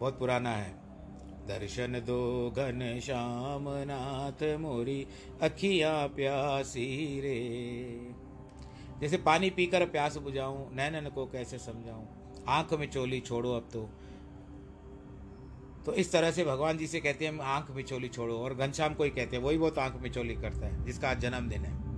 बहुत 0.00 0.18
पुराना 0.18 0.50
है। 0.50 0.70
दर्शन 1.48 1.92
दो 1.92 2.50
घन 2.50 3.00
श्याम 3.02 3.64
नाथ 3.68 4.58
मोरी, 4.58 5.06
अखिया 5.42 6.06
प्यासी 6.06 7.20
रे। 7.20 8.17
जैसे 9.00 9.16
पानी 9.16 9.50
पीकर 9.50 9.86
प्यास 9.86 10.16
बुझाऊं 10.16 10.74
नैनन 10.74 11.08
को 11.08 11.26
कैसे 11.26 11.58
समझाऊं? 11.58 12.06
आँख 12.48 12.74
में 12.74 12.90
चोली 12.90 13.20
छोड़ो 13.20 13.52
अब 13.52 13.68
तो। 13.72 13.90
तो 15.86 15.94
इस 15.94 16.12
तरह 16.12 16.30
से 16.30 16.44
भगवान 16.44 16.78
जी 16.78 16.86
से 16.86 17.00
कहते 17.00 17.26
हैं 17.26 17.38
आँख 17.38 17.70
में 17.70 17.82
चोली 17.82 18.08
छोड़ो। 18.08 18.38
और 18.38 18.54
घनश्याम 18.54 18.94
को 18.94 19.04
ही 19.04 19.10
कहते 19.10 19.36
हैं, 19.36 19.42
वही 19.42 19.58
बहुत 19.58 19.78
आँख 19.78 20.02
में 20.02 20.12
चोली 20.12 20.34
करता 20.34 20.66
है, 20.66 20.84
जिसका 20.84 21.08
आज 21.08 21.18
जन्मदिन 21.18 21.60
है। 21.60 21.88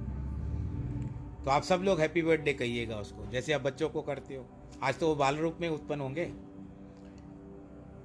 तो 1.45 1.51
आप 1.51 1.63
सब 1.63 1.81
लोग 1.81 2.01
हैप्पी 2.01 2.23
बर्थडे 2.23 2.53
कहिएगा 2.53 2.97
उसको, 2.97 3.27
जैसे 3.27 3.53
आप 3.53 3.61
बच्चों 3.61 3.89
को 3.89 4.03
करते 4.03 4.35
हो। 4.35 4.47
आज 4.83 4.99
तो 4.99 5.09
वो 5.09 5.15
बाल 5.15 5.37
रूप 5.37 5.59
में 5.61 5.69
उत्पन्न 5.69 6.01
होंगे। 6.01 6.33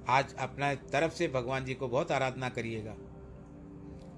आज 0.08 0.34
अपना 0.34 0.74
तरफ़ 0.74 1.12
से 1.12 1.28
भगवान 1.28 1.64
जी 1.64 1.74
को 1.74 1.88
बहुत 1.88 2.12
आराधना 2.12 2.48
करिएगा। 2.48 2.94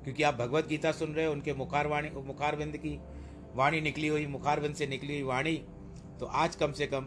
क्योंकि 0.04 0.22
आप 0.22 0.34
भगवत 0.34 0.66
गीता 0.66 0.92
सुन 0.92 1.12
रहे 1.12 1.26
हो, 1.26 1.32
उनके 1.32 1.54
मुखार 1.54 1.86
वाणी 1.86 2.10
मुखारविंद 2.10 2.76
की 2.76 3.00
वाणी 3.56 3.80
निकली 3.80 4.08
हुई 4.08 4.26
मुखारबंद 4.26 4.74
से 4.74 4.87
निकली 4.87 5.14
हुई 5.14 5.28
वाणी 5.28 5.56
तो 6.20 6.26
आज 6.26 6.56
कम 6.56 6.72
से 6.72 6.87
कम 6.87 7.06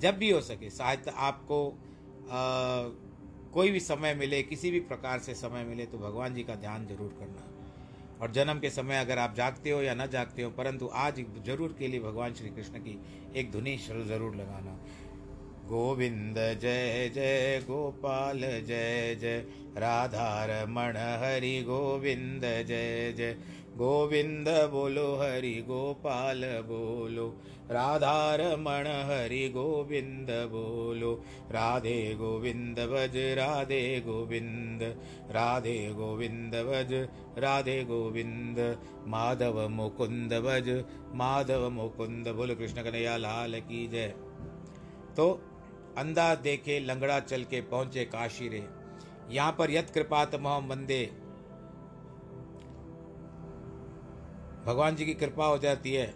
जब 0.00 0.16
भी 0.18 0.30
हो 0.30 0.40
सके 0.42 0.70
शायद 0.70 1.08
आपको 1.08 1.58
आ, 1.68 2.40
कोई 3.54 3.70
भी 3.70 3.80
समय 3.80 4.14
मिले 4.14 4.42
किसी 4.42 4.70
भी 4.70 4.80
प्रकार 4.88 5.18
से 5.18 5.34
समय 5.34 5.64
मिले 5.64 5.86
तो 5.86 5.98
भगवान 5.98 6.34
जी 6.34 6.42
का 6.42 6.54
ध्यान 6.56 6.86
ज़रूर 6.86 7.14
करना। 7.20 7.52
और 8.22 8.30
जन्म 8.32 8.58
के 8.60 8.70
समय 8.70 8.98
अगर 8.98 9.18
आप 9.18 9.34
जागते 9.36 9.70
हो 9.70 9.80
या 9.82 9.94
ना 9.94 10.06
जागते 10.06 10.42
हो 10.42 10.50
परंतु 10.50 10.86
आज 10.96 11.24
ज़रूर 11.46 11.74
के 11.78 11.88
लिए 11.88 12.00
भगवान 12.00 12.34
श्री 12.34 12.48
कृष्ण 12.50 12.78
की 12.80 12.98
एक 13.40 13.50
धुनी 13.52 13.76
ज़रूर 13.78 14.34
लगाना। 14.36 14.78
गोविंद 15.68 16.36
जय 16.62 17.10
जय 17.14 17.60
गोपाल 17.66 18.40
जय 18.40 19.16
जय 19.20 19.38
राधा 19.78 20.28
रमण 20.50 20.96
हरि 21.22 21.60
गोविंद 21.66 22.42
जय 22.42 23.12
जय 23.16 23.36
गोविंद 23.76 24.48
बोलो, 24.48 25.16
हरि 25.16 25.54
गोपाल 25.54 26.42
बोलो 26.44 27.28
राधारमण 27.70 28.86
हरि 28.86 29.48
गोविंद 29.48 30.26
बोलो, 30.30 31.24
राधे 31.50 32.14
गोविंद 32.14 32.78
भज, 32.78 33.16
राधे 33.16 34.00
गोविंद 34.00 34.82
राधे 35.30 35.92
गोविंद 35.94 36.54
भज, 36.54 37.08
राधे 37.38 37.84
गोविंद, 37.84 38.78
माधव 39.06 39.68
मुकुंद 39.68 40.32
भज, 40.32 40.84
माधव 41.14 41.70
मुकुंद 41.70 42.28
बोलो, 42.28 42.54
कृष्ण 42.54 42.82
कन्हैया, 42.82 43.16
लाल 43.16 43.60
की 43.60 43.86
जय। 43.88 44.14
तो 45.16 45.30
अंधा 45.98 46.34
देखे, 46.34 46.80
लंगड़ा 46.80 47.20
चल 47.20 47.44
के 47.44 47.60
पहुँचे 47.60 48.04
काशी 48.04 48.48
रे। 48.48 48.64
यहाँ 49.30 49.56
पर 49.58 49.70
यत 49.70 49.90
कृपात 49.90 50.34
मोहम 50.34 50.68
वंदे 50.68 51.25
भगवान 54.66 54.96
जी 54.96 55.04
की 55.06 55.14
कृपा 55.14 55.46
हो 55.46 55.58
जाती 55.58 55.92
है। 55.94 56.14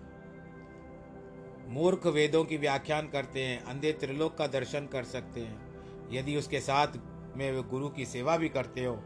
मूर्ख 1.68 2.06
वेदों 2.06 2.44
की 2.44 2.56
व्याख्यान 2.56 3.08
करते 3.08 3.42
हैं, 3.42 3.62
अंधे 3.64 3.92
त्रिलोक 3.92 4.36
का 4.38 4.46
दर्शन 4.46 4.86
कर 4.86 5.04
सकते 5.04 5.40
हैं। 5.40 6.08
यदि 6.12 6.36
उसके 6.36 6.60
साथ 6.60 6.96
में 7.36 7.50
वे 7.52 7.62
गुरु 7.62 7.88
की 7.88 8.06
सेवा 8.06 8.36
भी 8.36 8.48
करते 8.48 8.84
हो 8.84 8.96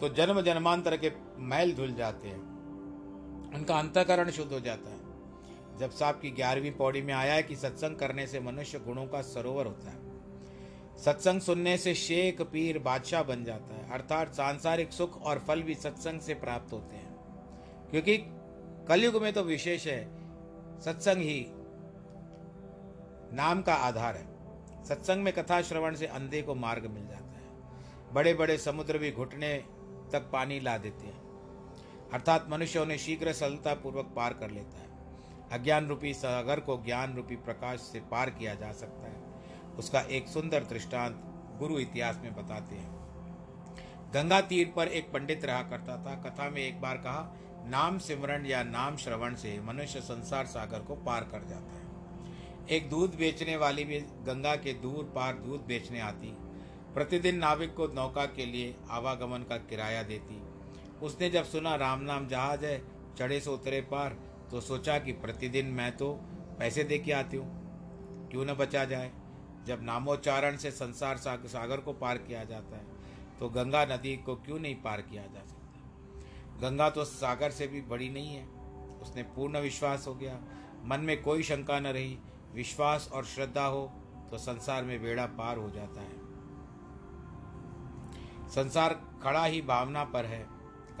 तो 0.00 0.08
जन्म 0.08 0.40
जन्मांतर 0.40 0.96
के 0.96 1.10
मैल 1.44 1.72
धुल 1.74 1.92
जाते 1.94 2.28
हैं। 2.28 2.40
उनका 3.54 3.78
अंतकरण 3.78 4.30
शुद्ध 4.30 4.52
हो 4.52 4.60
जाता 4.60 4.90
है। 4.90 5.78
जब 5.78 5.90
साहब 5.90 6.20
की 6.20 6.30
ग्यारहवीं 6.30 6.72
पौड़ी 6.72 7.02
में 7.02 7.12
आया 7.14 7.34
है 7.34 7.42
कि 7.42 7.56
सत्संग 7.56 7.96
करने 7.96 8.26
से 8.26 8.40
मनुष्य 8.40 8.78
गुणों 8.78 9.06
का 9.06 9.22
सरोवर 9.24 9.66
होता 9.66 9.90
है। 9.90 9.98
सत्संग 10.98 11.40
सुनने 11.40 11.76
से 11.78 11.94
शेख, 11.94 12.40
पीर, 12.42 12.78
बादशाह 12.78 13.22
बन 13.22 13.44
जाता 13.44 13.74
है। 13.74 13.90
अर्थात 13.90 14.34
सांसारिक 14.34 14.92
सुख 14.92 15.22
और 15.22 15.38
फल 15.38 15.62
भी 15.62 15.74
सत्संग 15.74 16.20
से 16.20 16.34
प्राप्त 16.36 16.72
होते 16.72 16.96
हैं। 16.96 17.09
क्योंकि 17.90 18.16
कलयुग 18.88 19.22
में 19.22 19.32
तो 19.32 19.42
विशेष 19.42 19.86
है, 19.86 20.04
सत्संग 20.80 21.16
ही 21.16 21.46
नाम 23.32 23.62
का 23.62 23.74
आधार 23.74 24.16
है। 24.16 24.28
सत्संग 24.84 25.22
में 25.22 25.32
कथा 25.32 25.62
श्रवण 25.62 25.94
से 25.94 26.06
अंधे 26.06 26.42
को 26.42 26.54
मार्ग 26.54 26.86
मिल 26.86 27.06
जाता 27.06 27.38
है। 27.38 28.12
बड़े 28.12 28.34
बड़े 28.34 28.58
समुद्र 28.58 28.98
भी 28.98 29.12
घुटने 29.12 29.64
तक 30.12 30.30
पानी 30.32 30.60
ला 30.60 30.78
देते 30.78 31.06
हैं। 31.06 31.20
अर्थात 32.12 32.46
मनुष्य 32.50 32.78
उन्हें 32.78 32.98
शीघ्र 32.98 33.32
सरलता 33.32 33.74
पूर्वक 33.74 34.12
पार 34.16 34.32
कर 34.32 34.50
लेता 34.50 34.78
है। 34.78 34.90
अज्ञान 35.52 35.88
रूपी 35.88 36.14
सागर 36.14 36.60
को 36.60 36.76
ज्ञान 36.76 37.14
रूपी 37.16 37.36
प्रकाश 37.36 37.80
से 37.80 38.00
पार 38.00 38.30
किया 38.30 38.54
जा 38.54 38.72
सकता 38.72 39.08
है। 39.08 39.22
उसका 39.78 40.00
एक 40.00 40.28
सुंदर 40.28 40.64
दृष्टांत 40.64 41.22
गुरु 41.58 41.78
इतिहास 41.78 42.20
में 42.22 42.34
बताते 42.34 42.76
हैं। 42.76 43.00
गंगा 44.14 44.40
तीर 44.40 44.72
पर 44.76 44.88
एक 44.88 45.12
पंडित 45.12 45.44
रहा 45.44 45.62
करता 45.62 45.96
था। 45.96 46.14
कथा 46.14 46.50
में 46.50 46.62
एक 46.62 46.80
बार 46.80 46.96
कहा 46.96 47.36
नाम 47.66 47.98
सिमरण 47.98 48.46
या 48.46 48.62
नाम 48.62 48.96
श्रवण 48.96 49.34
से 49.34 49.60
मनुष्य 49.60 50.00
संसार 50.00 50.46
सागर 50.46 50.78
को 50.78 50.94
पार 50.96 51.24
कर 51.24 51.48
जाता 51.48 51.74
है। 51.74 51.88
एक 52.68 52.88
दूध 52.90 53.14
बेचने 53.14 53.56
वाली 53.56 53.84
भी 53.84 54.00
गंगा 54.00 54.54
के 54.56 54.72
दूर 54.72 55.12
पार 55.14 55.34
दूध 55.34 55.60
बेचने 55.60 56.00
आती, 56.00 56.34
प्रतिदिन 56.94 57.38
नाविक 57.38 57.74
को 57.74 57.86
नौका 57.86 58.24
के 58.26 58.46
लिए 58.46 58.74
आवागमन 58.90 59.38
का 59.38 59.56
किराया 59.56 60.02
देती। 60.02 60.42
उसने 61.02 61.30
जब 61.30 61.44
सुना 61.44 61.74
राम 61.76 62.00
नाम 62.00 62.28
जहाज़ 62.28 62.64
है, 62.64 62.82
चढ़े 63.18 63.40
से 63.40 63.50
उतरे 63.50 63.80
पार 63.80 64.16
तो 64.50 64.60
सोचा 64.60 64.98
कि 64.98 65.12
प्रतिदिन 65.12 65.66
मैं 65.66 65.96
तो 65.96 66.12
पैसे 66.58 66.84
दे 66.84 66.98
के 66.98 67.12
आती 67.12 67.36
हूँ। 67.36 68.28
क्यों 68.30 68.44
न 68.44 68.54
बचा 68.54 68.84
जाए? 68.84 69.10
जब 69.66 69.82
नामोच्चारण 69.82 70.56
से 70.56 70.70
संसार 70.70 71.16
सागर 71.16 71.80
को 71.80 71.92
पार 71.92 72.18
किया 72.18 72.44
जाता 72.44 72.76
है 72.76 72.98
तो 73.40 73.48
गंगा 73.48 73.84
नदी 73.84 74.16
को 74.16 74.34
क्यों 74.36 74.58
नहीं 74.58 74.74
पार 74.74 75.00
किया 75.00 75.22
जा 75.22 75.40
सकता 75.40 75.49
गंगा 76.60 76.90
तो 76.90 77.04
सागर 77.04 77.50
से 77.50 77.66
भी 77.66 77.80
बड़ी 77.80 78.08
नहीं 78.08 78.34
है। 78.34 78.46
उसने 79.02 79.22
पूर्ण 79.22 79.60
विश्वास 79.60 80.06
हो 80.06 80.14
गया। 80.14 80.38
मन 80.84 81.00
में 81.00 81.22
कोई 81.22 81.42
शंका 81.42 81.80
न 81.80 81.86
रही। 81.86 82.18
विश्वास 82.54 83.10
और 83.12 83.24
श्रद्धा 83.24 83.64
हो 83.64 83.86
तो 84.30 84.38
संसार 84.38 84.84
में 84.84 85.02
बेड़ा 85.02 85.26
पार 85.26 85.56
हो 85.56 85.70
जाता 85.70 86.00
है। 86.00 86.18
संसार 88.50 88.94
खड़ा 89.22 89.44
ही 89.44 89.62
भावना 89.62 90.04
पर 90.04 90.24
है। 90.24 90.46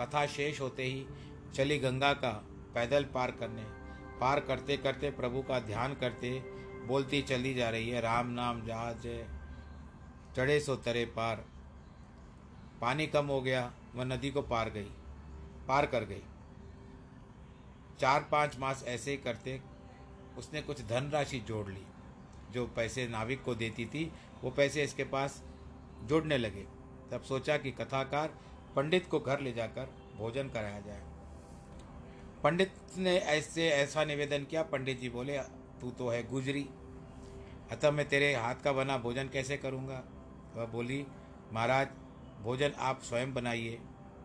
कथा 0.00 0.26
शेष 0.26 0.60
होते 0.60 0.84
ही 0.84 1.06
चली 1.54 1.78
गंगा 1.78 2.12
का 2.12 2.32
पैदल 2.74 3.04
पार 3.04 3.30
करने। 3.30 3.62
पार 4.20 4.40
करते 4.40 4.76
करते 4.76 5.10
प्रभु 5.10 5.42
का 5.42 5.58
ध्यान 5.58 5.94
करते 5.94 6.60
बोलती 6.86 7.22
चली 7.22 7.54
जा 7.54 7.70
रही 7.70 7.90
है, 7.90 8.00
राम 8.00 8.26
नाम 8.26 8.62
जहाज़ 8.62 9.08
चढ़े 10.36 10.60
सो 10.60 10.76
तरे 10.76 11.04
पार। 11.04 11.44
पानी 12.80 13.06
कम 13.06 13.26
हो 13.26 13.40
गया, 13.40 13.72
वह 13.94 14.04
नदी 14.04 14.30
को 14.30 14.42
पार 14.42 14.70
गई। 14.70 14.90
पार 15.70 15.86
कर 15.86 16.04
गई। 16.04 16.22
चार 18.00 18.28
पाँच 18.32 18.58
मास 18.58 18.84
ऐसे 18.86 19.10
ही 19.10 19.16
करते, 19.16 19.60
उसने 20.38 20.62
कुछ 20.62 20.80
धनराशि 20.82 21.38
जोड़ 21.40 21.68
ली। 21.68 21.86
जो 22.50 22.66
पैसे 22.66 23.06
नाविक 23.08 23.42
को 23.42 23.54
देती 23.54 23.86
थी, 23.86 24.12
वो 24.42 24.50
पैसे 24.50 24.84
इसके 24.84 25.04
पास 25.04 25.42
जोड़ने 26.04 26.38
लगे। 26.38 26.66
तब 27.10 27.22
सोचा 27.22 27.56
कि 27.56 27.70
कथाकार 27.70 28.34
पंडित 28.76 29.06
को 29.06 29.20
घर 29.20 29.40
ले 29.40 29.52
जाकर 29.52 29.94
भोजन 30.16 30.48
कराया 30.48 30.80
जाए। 30.80 31.02
पंडित 32.42 32.72
ने 32.96 33.16
ऐसे 33.16 33.68
ऐसा 33.68 34.04
निवेदन 34.04 34.44
किया, 34.44 34.62
पंडित 34.62 35.00
जी 35.00 35.08
बोले, 35.08 35.38
तू 35.80 35.90
तो 35.90 36.08
है 36.08 36.22
गुजरी। 36.28 36.68
अतः 37.72 37.90
मैं 37.90 38.08
तेरे 38.08 38.34
हाथ 38.34 38.54
का 38.54 38.72
बना 38.72 38.98
भोजन 38.98 39.28
कैसे 39.28 39.56
करूँगा? 39.56 40.02
वह 40.54 40.66
बोली, 40.66 41.06
महाराज, 41.52 41.88
भोजन 42.42 42.72
आप 42.78 43.02
स्वयं 43.02 43.34
बनाइए। 43.34 43.80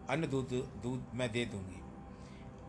अन्न 0.10 0.28
दूध 0.28 0.50
दूध 0.84 1.06
मैं 1.13 1.32
दे 1.32 1.46
दूँगी। 1.46 1.82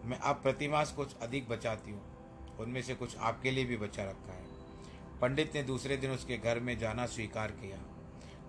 मैं 0.09 0.19
अब 0.19 0.41
प्रतिमास 0.43 0.93
कुछ 0.93 1.17
अधिक 1.23 1.49
बचाती 1.49 1.91
हूँ। 1.91 2.57
उनमें 2.61 2.81
से 2.83 2.95
कुछ 2.95 3.17
आपके 3.19 3.51
लिए 3.51 3.65
भी 3.65 3.77
बचा 3.77 4.05
रखा 4.05 4.33
है। 4.33 4.45
पंडित 5.21 5.55
ने 5.55 5.63
दूसरे 5.63 5.97
दिन 5.97 6.11
उसके 6.11 6.37
घर 6.37 6.61
में 6.61 6.79
जाना 6.79 7.07
स्वीकार 7.07 7.51
किया। 7.53 7.79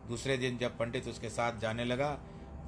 दूसरे 0.08 0.38
दिन 0.38 0.58
जब 0.58 0.78
पंडित 0.78 1.08
उसके 1.08 1.30
साथ 1.30 1.60
जाने 1.60 1.86
लगा, 1.86 2.12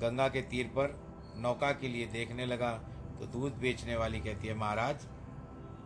गंगा 0.02 0.28
के 0.28 0.42
तीर 0.42 0.68
पर 0.68 1.00
नौका 1.38 1.72
के 1.72 1.88
लिए 1.88 2.06
देखने 2.08 2.46
लगा 2.46 2.72
तो 3.20 3.26
दूध 3.28 3.54
बेचने 3.54 3.96
वाली 3.96 4.20
कहती 4.20 4.48
है, 4.48 4.54
महाराज, 4.54 5.06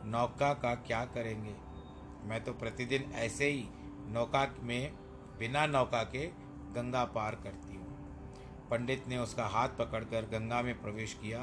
नौका 0.06 0.54
का 0.54 0.74
क्या 0.78 1.04
करेंगे? 1.06 1.56
मैं 2.24 2.43
तो 2.43 2.54
प्रतिदिन 2.54 3.12
ऐसे 3.15 3.50
ही 3.50 3.65
नौका 4.10 4.48
में, 4.60 4.93
बिना 5.39 5.65
नौका 5.67 6.04
के 6.06 6.26
गंगा 6.74 7.04
पार 7.06 7.36
करती 7.36 7.72
पंडित 8.71 9.08
ने 9.08 9.17
उसका 9.17 9.45
हाथ 9.45 9.69
पकड़कर 9.69 10.26
गंगा 10.30 10.62
में 10.62 10.82
प्रवेश 10.82 11.13
किया, 11.13 11.39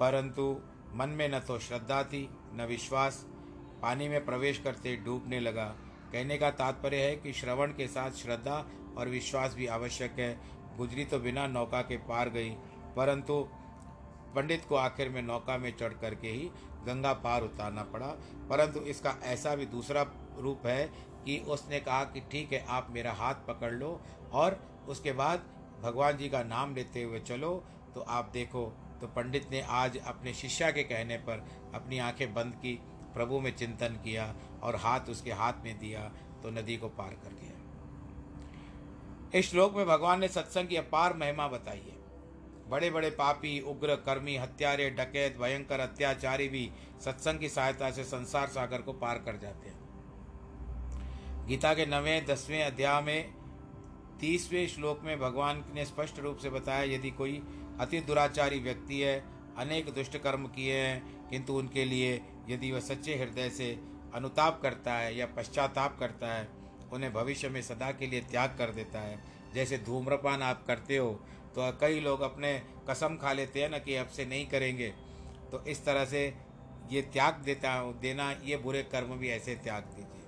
परंतु 0.00 0.56
मन 0.94 1.08
में 1.08 1.28
न 1.28 1.38
तो 1.38 1.58
श्रद्धा 1.58 2.02
थी, 2.04 2.28
न 2.54 2.66
विश्वास। 2.68 3.24
पानी 3.82 4.08
में 4.08 4.24
प्रवेश 4.24 4.58
करते 4.58 4.96
डूबने 4.96 5.40
लगा। 5.40 5.64
कहने 6.12 6.36
का 6.38 6.50
तात्पर्य 6.50 6.96
है 6.96 7.16
कि 7.16 7.32
श्रवण 7.32 7.72
के 7.72 7.86
साथ 7.86 8.10
श्रद्धा 8.12 8.64
और 8.98 9.08
विश्वास 9.08 9.54
भी 9.54 9.66
आवश्यक 9.66 10.18
है। 10.18 10.38
गुजरी 10.76 11.04
तो 11.04 11.18
बिना 11.18 11.46
नौका 11.46 11.80
के 11.82 11.96
पार 11.96 12.28
गई, 12.28 12.50
परंतु 12.96 13.40
पंडित 14.34 14.64
को 14.64 14.74
आखिर 14.74 15.08
में 15.08 15.22
नौका 15.22 15.56
में 15.58 15.74
चढ़ 15.76 15.92
करके 15.92 16.28
ही 16.28 16.50
गंगा 16.86 17.12
पार 17.14 17.42
उतारना 17.42 17.82
पड़ा। 17.84 18.06
परंतु 18.50 18.80
इसका 18.80 19.14
ऐसा 19.22 19.54
भी 19.54 19.66
दूसरा 19.66 20.02
रूप 20.38 20.66
है 20.66 20.84
कि 21.24 21.38
उसने 21.48 21.80
कहा 21.80 22.04
कि, 22.04 22.20
ठीक 22.22 22.52
है, 22.52 22.64
आप 22.68 22.88
मेरा 22.90 23.12
हाथ 23.12 23.34
पकड़ 23.48 23.72
लो 23.72 24.00
और 24.32 24.58
उसके 24.88 25.12
बाद 25.12 25.44
भगवान 25.82 26.16
जी 26.16 26.28
का 26.28 26.42
नाम 26.42 26.74
लेते 26.74 27.02
हुए 27.02 27.20
चलो 27.20 27.52
तो 27.94 28.00
आप 28.00 28.30
देखो 28.32 28.64
तो 29.00 29.06
पंडित 29.06 29.50
ने 29.50 29.60
आज 29.60 29.96
अपने 29.98 30.34
शिष्या 30.34 30.70
के 30.70 30.82
कहने 30.82 31.16
पर 31.18 31.44
अपनी 31.74 31.98
आँखें 31.98 32.34
बंद 32.34 32.54
की, 32.54 32.74
प्रभु 33.14 33.40
में 33.40 33.54
चिंतन 33.56 34.00
किया 34.04 34.34
और 34.62 34.76
हाथ 34.76 35.00
उसके 35.00 35.32
हाथ 35.32 35.52
में 35.64 35.78
दिया 35.78 36.00
तो 36.42 36.50
नदी 36.50 36.76
को 36.76 36.88
पार 36.88 37.16
कर 37.24 37.34
गया। 37.34 37.50
इस 39.38 39.50
श्लोक 39.50 39.76
में 39.76 39.86
भगवान 39.86 40.20
ने 40.20 40.28
सत्संग 40.28 40.68
की 40.68 40.76
अपार 40.76 41.16
महिमा 41.16 41.48
बताई 41.48 41.78
है। 41.78 42.00
बड़े 42.70 42.90
बड़े 42.90 43.10
पापी, 43.10 43.60
उग्र, 43.60 43.94
कर्मी, 43.96 44.36
हत्यारे, 44.36 44.90
डकैत, 44.90 45.38
भयंकर 45.38 45.80
अत्याचारी 45.80 46.48
भी 46.48 46.70
सत्संग 47.04 47.38
की 47.38 47.48
सहायता 47.48 47.90
से 47.90 48.04
संसार 48.04 48.48
सागर 48.48 48.82
को 48.82 48.92
पार 48.92 49.18
कर 49.18 49.36
जाते 49.36 49.68
हैं। 49.68 49.80
गीता 51.46 51.74
के 51.74 51.86
नवें, 51.86 52.26
दसवें 52.26 52.62
अध्याय 52.64 53.00
में 53.02 53.34
तीसवें 54.22 54.66
श्लोक 54.68 55.00
में 55.04 55.18
भगवान 55.20 55.62
ने 55.74 55.84
स्पष्ट 55.84 56.18
रूप 56.18 56.36
से 56.38 56.50
बताया, 56.50 56.82
यदि 56.84 57.10
कोई 57.10 57.42
अति 57.80 58.00
दुराचारी 58.00 58.58
व्यक्ति 58.60 59.00
है, 59.00 59.18
अनेक 59.58 59.88
दुष्ट 59.94 60.16
कर्म 60.16 60.46
किए 60.48 60.74
हैं, 60.74 61.28
किंतु 61.30 61.54
उनके 61.54 61.84
लिए 61.84 62.20
यदि 62.48 62.70
वह 62.72 62.80
सच्चे 62.80 63.14
हृदय 63.14 63.50
से 63.50 63.70
अनुताप 64.14 64.60
करता 64.62 64.94
है 64.94 65.16
या 65.16 65.26
पश्चाताप 65.36 65.98
करता 66.00 66.32
है, 66.34 66.48
उन्हें 66.92 67.12
भविष्य 67.12 67.48
में 67.48 67.60
सदा 67.62 67.90
के 67.92 68.06
लिए 68.06 68.20
त्याग 68.22 68.54
कर 68.58 68.70
देता 68.70 69.00
है। 69.00 69.18
जैसे 69.54 69.78
धूम्रपान 69.86 70.42
आप 70.42 70.64
करते 70.66 70.96
हो 70.96 71.10
तो 71.54 71.70
कई 71.80 72.00
लोग 72.00 72.20
अपने 72.22 72.50
कसम 72.90 73.16
खा 73.16 73.32
लेते 73.32 73.62
हैं 73.62 73.70
ना 73.70 73.78
कि 73.78 73.94
अब 73.96 74.08
से 74.08 74.24
नहीं 74.26 74.46
करेंगे। 74.46 74.88
तो 75.50 75.64
इस 75.66 75.84
तरह 75.84 76.04
से 76.04 76.22
ये 76.90 77.02
त्याग 77.04 77.42
देता 77.44 77.80
देना, 78.02 78.30
ये 78.44 78.56
बुरे 78.58 78.82
कर्म 78.84 79.16
भी 79.16 79.28
ऐसे 79.30 79.54
त्याग 79.56 79.82
दीजिए। 79.86 80.21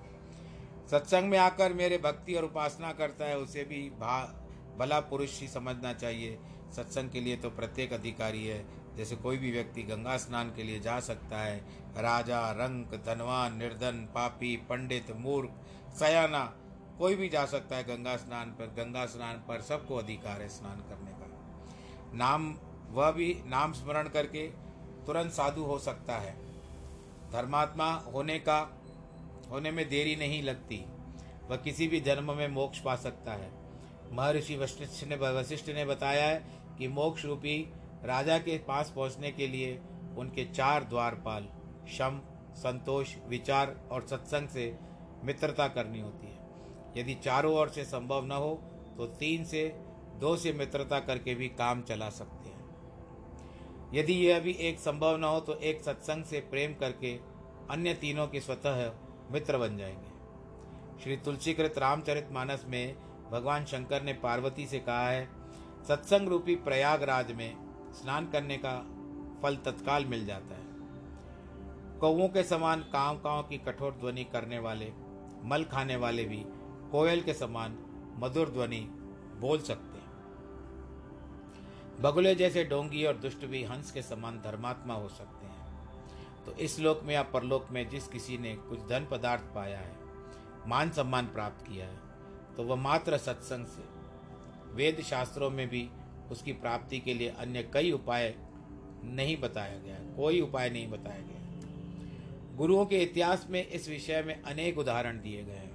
सत्संग 0.91 1.25
में 1.25 1.39
आकर 1.39 1.73
मेरे 1.73 1.99
भक्ति 1.99 2.35
और 2.35 2.45
उपासना 2.45 2.93
करता 2.93 3.25
है, 3.25 3.39
उसे 3.39 3.65
भी 3.65 3.91
भा, 3.91 4.41
भला 4.79 5.01
पुरुष 5.01 5.41
ही 5.41 5.49
समझना 5.49 5.93
चाहिए। 5.93 6.39
सत्संग 6.77 7.11
के 7.11 7.21
लिए 7.21 7.37
तो 7.37 7.51
प्रत्येक 7.51 7.93
अधिकारी 7.93 8.47
है। 8.47 8.85
जैसे 8.97 9.17
कोई 9.17 9.37
भी 9.37 9.51
व्यक्ति 9.51 9.83
गंगा 9.83 10.17
स्नान 10.17 10.55
के 10.55 10.63
लिए 10.63 10.81
जा 10.81 11.01
सकता 11.01 11.39
है। 11.39 11.59
राजा, 11.97 12.51
रंक, 12.51 13.03
धनवान, 13.07 13.57
निर्धन, 13.57 14.09
पापी, 14.15 14.57
पंडित, 14.57 15.11
मूर्ख, 15.17 15.51
सयाना, 15.99 16.57
कोई 16.99 17.15
भी 17.15 17.29
जा 17.29 17.47
सकता 17.47 17.77
है 17.77 17.85
गंगा 17.85 18.17
स्नान 18.17 18.51
पर। 18.51 18.67
गंगा 18.67 19.07
स्नान 19.07 19.37
पर 19.37 19.61
सबको 19.61 19.97
अधिकार 19.97 20.43
है 20.43 20.49
स्नान 20.49 20.77
करने 20.77 21.11
का। 21.11 21.25
नाम, 22.15 22.59
वह 22.89 23.11
भी 23.11 23.43
नाम 23.47 23.73
स्मरण 23.73 24.09
करके 24.09 24.47
तुरंत 25.07 25.33
साधु 25.33 25.63
हो 25.63 25.79
सकता 25.79 26.17
है। 26.17 26.33
धर्मात्मा 27.33 27.95
होने 27.95 28.39
का 28.39 28.81
होने 29.55 29.71
में 29.71 29.89
देरी 29.89 30.17
नहीं 30.17 30.43
लगती। 30.43 30.85
वह 31.51 31.57
किसी 31.57 31.87
भी 31.89 32.01
जन्म 32.01 32.37
में 32.37 32.49
मोक्ष 32.49 32.79
पा 32.79 32.95
सकता 32.97 33.33
है। 33.33 33.51
महर्षि 34.13 34.57
वशिष्ठ 34.57 35.05
ने 35.05 35.17
वशिष्ठ 35.17 35.69
ने 35.69 35.85
बताया 35.85 36.27
है 36.27 36.45
कि 36.79 36.89
मोक्ष 36.89 37.25
रूपी 37.25 37.73
राजा 38.05 38.39
के 38.39 38.57
पास 38.59 38.93
पहुँचने 38.97 39.31
के 39.31 39.47
लिए 39.47 39.81
उनके 40.19 40.45
चार 40.45 40.85
द्वारपाल, 40.85 41.49
शम, 41.89 42.21
संतोष, 42.55 43.15
विचार 43.29 43.77
और 43.93 44.07
सत्संग 44.07 44.49
से 44.49 44.77
मित्रता 45.25 45.69
करनी 45.69 46.01
होती 46.01 46.27
है। 46.27 46.43
यदि 46.97 47.15
चारों 47.15 47.55
ओर 47.55 47.69
से 47.69 47.85
संभव 47.85 48.25
न 48.25 48.33
हो 48.33 48.55
तो 48.97 49.07
तीन 49.07 49.45
से 49.45 49.63
दो 50.21 50.37
से 50.37 50.53
मित्रता 50.53 50.99
करके 51.01 51.35
भी 51.35 51.49
काम 51.49 51.83
चला 51.83 52.11
सकते 52.11 52.49
हैं। 52.49 53.93
यदि 53.95 54.15
यह 54.15 54.41
भी 54.41 54.53
एक 54.61 54.81
संभव 54.81 55.17
न 55.17 55.25
हो 55.25 55.41
तो 55.41 55.55
एक 55.63 55.83
सत्संग 55.83 56.25
से 56.25 56.41
प्रेम 56.41 56.75
करके 56.75 57.17
अन्य 57.71 57.95
तीनों 57.95 58.27
के 58.27 58.41
स्वतः 58.41 58.85
मित्र 59.31 59.59
बन 59.59 59.77
जाएँगे। 59.77 60.15
श्री 61.03 61.17
तुलसीकृत 61.17 61.79
रामचरित 61.79 62.29
मानस 62.33 62.65
में 62.69 62.97
भगवान 63.31 63.65
शंकर 63.65 64.03
ने 64.03 64.13
पार्वती 64.13 64.67
से 64.67 64.79
कहा 64.79 65.09
है, 65.09 65.29
सत्संग 65.89 66.29
रूपी 66.29 66.55
प्रयागराज 66.57 67.33
में 67.33 67.57
स्नान 67.93 68.31
करने 68.31 68.57
का 68.65 68.87
फल 69.43 69.57
तत्काल 69.57 70.05
मिल 70.05 70.27
जाता 70.27 70.55
है। 70.55 70.65
कौओं 71.99 72.29
के 72.29 72.43
समान 72.43 72.81
कांव 72.81 73.17
कांव 73.17 73.43
की 73.43 73.59
कठोर 73.59 73.93
ध्वनि 73.93 74.25
करने 74.25 74.59
वाले, 74.59 74.93
मल 75.45 75.65
खाने 75.65 75.97
वाले 75.97 76.25
भी 76.25 76.45
कोयल 76.93 77.21
के 77.21 77.35
समान 77.35 77.79
मधुर 78.17 78.49
ध्वनि 78.49 78.81
बोल 79.41 79.59
सकते 79.59 79.99
हैं। 79.99 80.05
बगुले 82.01 82.35
जैसे 82.35 82.65
डोंगी 82.65 83.05
और 83.05 83.17
दुष्ट 83.17 83.45
भी 83.47 83.65
हंस 83.65 83.93
के 83.93 84.03
समान 84.03 84.39
धर्मात्मा 84.39 84.95
हो 84.95 85.09
सकते 85.09 85.44
तो 86.47 86.53
इस 86.55 86.79
लोक 86.81 87.03
में 87.05 87.15
या 87.15 87.23
परलोक 87.25 87.69
में 87.73 87.89
जिस 87.89 88.09
किसी 88.09 88.39
ने 88.39 88.55
कुछ 88.61 88.81
धन 88.89 89.07
पदार्थ 89.11 89.43
पाया 89.55 89.79
है, 89.79 89.95
मान 90.67 90.91
सम्मान 90.91 91.27
प्राप्त 91.27 91.67
किया 91.67 91.87
है 91.87 91.99
तो 92.57 92.63
वह 92.63 92.77
मात्र 92.77 93.19
सत्संग 93.19 93.67
से। 93.67 93.83
वेद 94.75 95.01
शास्त्रों 95.03 95.51
में 95.51 95.69
भी 95.69 95.89
उसकी 96.31 96.53
प्राप्ति 96.53 96.99
के 96.99 97.15
लिए 97.15 97.29
अन्य 97.39 97.63
कई 97.75 97.91
उपाय 97.93 98.35
नहीं 99.05 99.37
बताया 99.37 99.79
गया 99.79 99.97
कोई 100.17 100.41
उपाय 100.41 100.71
नहीं 100.71 100.89
बताया 100.91 101.21
गया 101.21 101.43
गुरुओं 102.57 102.85
के 102.87 103.03
इतिहास 103.03 103.47
में 103.51 103.67
इस 103.67 103.89
विषय 103.89 104.23
में 104.23 104.43
अनेक 104.43 104.79
उदाहरण 104.79 105.21
दिए 105.21 105.43
गए 105.45 105.53
हैं। 105.53 105.73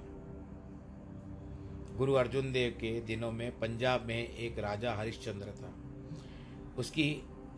गुरु 1.96 2.12
अर्जुन 2.14 2.52
देव 2.52 2.70
के 2.80 3.00
दिनों 3.00 3.30
में 3.32 3.58
पंजाब 3.58 4.04
में 4.06 4.16
एक 4.16 4.58
राजा 4.58 4.94
हरिश्चंद्र 4.94 5.52
था। 5.52 5.72
उसकी 6.78 7.10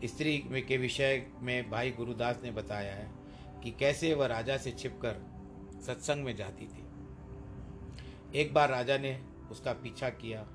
स्त्री 0.05 0.37
के 0.67 0.77
विषय 0.77 1.25
में 1.41 1.69
भाई 1.69 1.91
गुरुदास 1.91 2.39
ने 2.43 2.51
बताया 2.51 2.93
है 2.93 3.11
कि 3.63 3.71
कैसे 3.71 4.13
वह 4.13 4.25
राजा 4.25 4.57
से 4.57 4.71
छिपकर 4.71 5.21
सत्संग 5.85 6.23
में 6.23 6.35
जाती 6.35 6.65
थी। 6.65 6.83
एक 8.39 8.53
बार 8.53 8.69
राजा 8.69 8.97
ने 8.97 9.19
उसका 9.51 9.73
पीछा 9.73 10.09
किया 10.09 10.45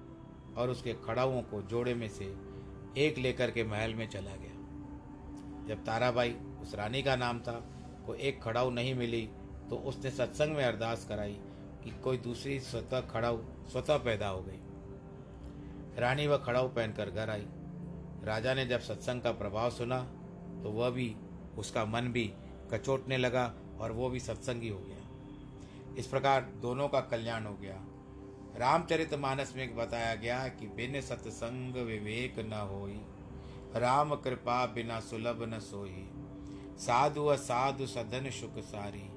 और 0.57 0.71
उसके 0.71 0.93
खड़ाओं 0.95 1.43
को 1.43 1.63
जोड़े 1.63 1.95
में 1.95 2.09
से 2.09 2.25
एक 2.97 3.19
लेकर 3.19 3.51
के 3.51 3.65
महल 3.65 3.95
में 3.95 4.09
चला 4.09 4.37
गया। 4.37 5.67
जब 5.67 5.85
ताराबाई, 5.85 6.35
उस 6.63 6.75
रानी 6.75 7.03
का 7.03 7.17
नाम 7.17 7.41
था, 7.41 7.53
को 8.07 8.15
एक 8.15 8.43
खड़ाऊ 8.43 8.71
नहीं 8.71 8.95
मिली 8.95 9.29
तो 9.71 9.77
उसने 9.77 10.11
सत्संग 10.11 10.57
में 10.57 10.65
अरदास 10.65 11.05
कराई 11.05 11.37
कि 11.85 11.91
कोई 12.05 12.19
दूसरी 12.19 12.59
स्वतः 12.61 13.01
खड़ाऊ 13.01 13.39
स्वतः 13.73 13.97
पैदा 13.97 14.29
हो 14.29 14.43
गई। 14.43 14.61
रानी 16.01 16.27
वह 16.27 16.37
खड़ाऊ 16.37 16.69
पहनकर 16.69 17.11
घर 17.11 17.31
आई। 17.31 17.47
राजा 18.25 18.55
ने 18.55 18.67
जब 18.67 18.81
सत्संग 18.81 19.23
का 19.23 19.33
प्रभाव 19.33 19.71
सुना 19.71 19.99
तो 20.63 20.71
वह 20.71 20.91
भी, 20.91 21.15
उसका 21.59 21.85
मन 21.85 22.09
भी 22.09 22.33
कचोटने 22.73 23.17
लगा 23.17 23.53
और 23.81 23.93
वो 23.93 24.09
भी 24.11 24.21
सत्संगी 24.21 24.69
हो 24.69 24.79
गया। 24.79 24.97
इस 25.99 26.07
प्रकार 26.07 26.43
दोनों 26.63 26.89
का 26.89 27.01
कल्याण 27.01 27.45
हो 27.47 27.55
गया। 27.55 27.77
रामचरित 28.57 29.15
मानस 29.15 29.53
में 29.57 29.77
बताया 29.77 30.15
गया 30.15 30.49
कि 30.49 30.67
बिन 30.67 31.01
सत्संग 31.01 31.75
विवेक 31.77 32.39
न 32.39 32.53
होई, 32.71 33.01
राम 33.77 34.15
कृपा 34.15 34.65
बिना 34.67 35.01
सुलभ 35.01 35.43
न 35.49 35.59
सोई। 35.61 36.09
साधु 36.79 37.27
असाधु 37.27 37.87
सदन 37.87 38.31
सुख 38.31 38.59
सारी, 38.65 39.09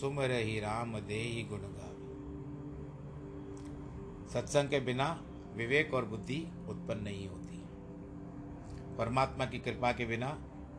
सुम 0.00 0.20
रही 0.20 0.58
राम 0.60 0.98
दे 1.00 1.14
ही 1.14 1.42
गुण 1.42 1.58
गावे। 1.58 1.90
सत्संग 4.32 4.68
के 4.68 4.80
बिना 4.80 5.08
विवेक 5.54 5.94
और 5.94 6.04
बुद्धि 6.04 6.46
उत्पन्न 6.68 7.02
नहीं 7.02 7.28
होती। 7.28 7.61
परमात्मा 8.98 9.44
की 9.44 9.58
कृपा 9.58 9.92
के 9.92 10.04
बिना 10.06 10.36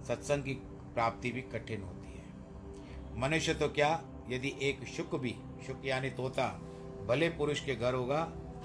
सत्संग 0.08 0.44
की 0.44 0.54
प्राप्ति 0.94 1.32
भी 1.32 1.42
कठिन 1.52 1.82
होती 1.82 2.14
है। 2.14 3.22
मनुष्य 3.22 3.54
तो 3.54 3.70
क्या, 3.70 3.90
यदि 4.30 4.54
एक 4.62 4.84
शुक 4.88 5.16
भी, 5.16 5.36
शुक 5.68 5.82
यानी 5.86 6.10
तोता, 6.10 6.48
भले 7.08 7.30
पुरुष 7.30 7.64
के 7.66 7.76
घर 7.76 7.94
होगा 7.94 8.24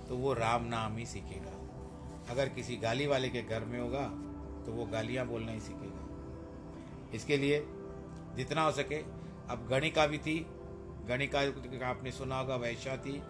तो 0.08 0.16
वो 0.16 0.32
राम 0.32 0.64
नाम 0.64 0.96
ही 0.96 1.06
सीखेगा। 1.06 1.52
अगर 2.30 2.48
किसी 2.48 2.76
गाली 2.76 3.06
वाले 3.06 3.28
के 3.28 3.42
घर 3.42 3.64
में 3.64 3.78
होगा 3.80 4.04
तो 4.66 4.72
वो 4.72 4.84
गालियाँ 4.86 5.26
बोलना 5.26 5.52
ही 5.52 5.60
सीखेगा। 5.60 7.10
इसके 7.14 7.36
लिए 7.36 7.64
जितना 8.36 8.62
हो 8.62 8.70
सके, 8.72 8.96
अब 9.48 9.66
गणिका 9.70 10.06
भी 10.06 10.18
थी, 10.18 10.38
गणिका 11.08 11.40
आपने 11.88 12.10
सुना 12.10 12.38
होगा, 12.38 12.56
वैश्या 12.56 12.96
थी, 12.96 13.20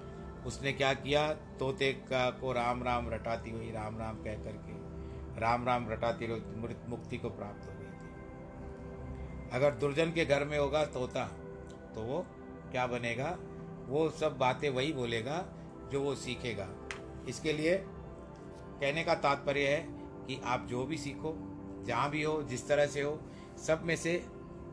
उसने 0.47 0.73
क्या 0.73 0.93
किया, 0.95 1.27
तोते 1.59 1.93
का 2.09 2.29
को 2.31 2.53
राम 2.53 2.83
राम 2.83 3.09
रटाती 3.11 3.51
हुई, 3.51 3.71
राम 3.71 3.99
राम 3.99 4.17
कह 4.17 4.35
करके 4.45 4.78
राम 5.39 5.65
राम 5.67 5.89
रटाती 5.91 6.27
मृत 6.63 6.85
मुक्ति 6.89 7.19
को 7.19 7.29
प्राप्त 7.31 7.67
हो 7.67 7.73
गई 7.73 7.85
थी। 7.85 9.51
अगर 9.53 9.75
दुर्जन 9.75 10.13
के 10.13 10.25
घर 10.25 10.45
में 10.45 10.59
होगा 10.59 10.85
तोता 10.87 11.25
तो 11.95 12.03
वो 12.03 12.25
क्या 12.71 12.87
बनेगा? 12.87 13.37
वो 13.89 14.09
सब 14.11 14.37
बातें 14.39 14.69
वही 14.71 14.93
बोलेगा 14.93 15.45
जो 15.93 16.03
वो 16.03 16.15
सीखेगा। 16.15 16.69
इसके 17.29 17.53
लिए 17.53 17.77
कहने 17.77 19.05
का 19.05 19.15
तात्पर्य 19.17 19.69
है 19.69 19.81
कि 20.27 20.41
आप 20.45 20.67
जो 20.67 20.85
भी 20.85 20.97
सीखो, 20.99 21.35
जहाँ 21.87 22.11
भी 22.11 22.23
हो, 22.23 22.43
जिस 22.43 22.67
तरह 22.69 22.87
से 22.87 23.01
हो, 23.01 23.21
सब 23.67 23.83
में 23.85 23.97
से 23.97 24.25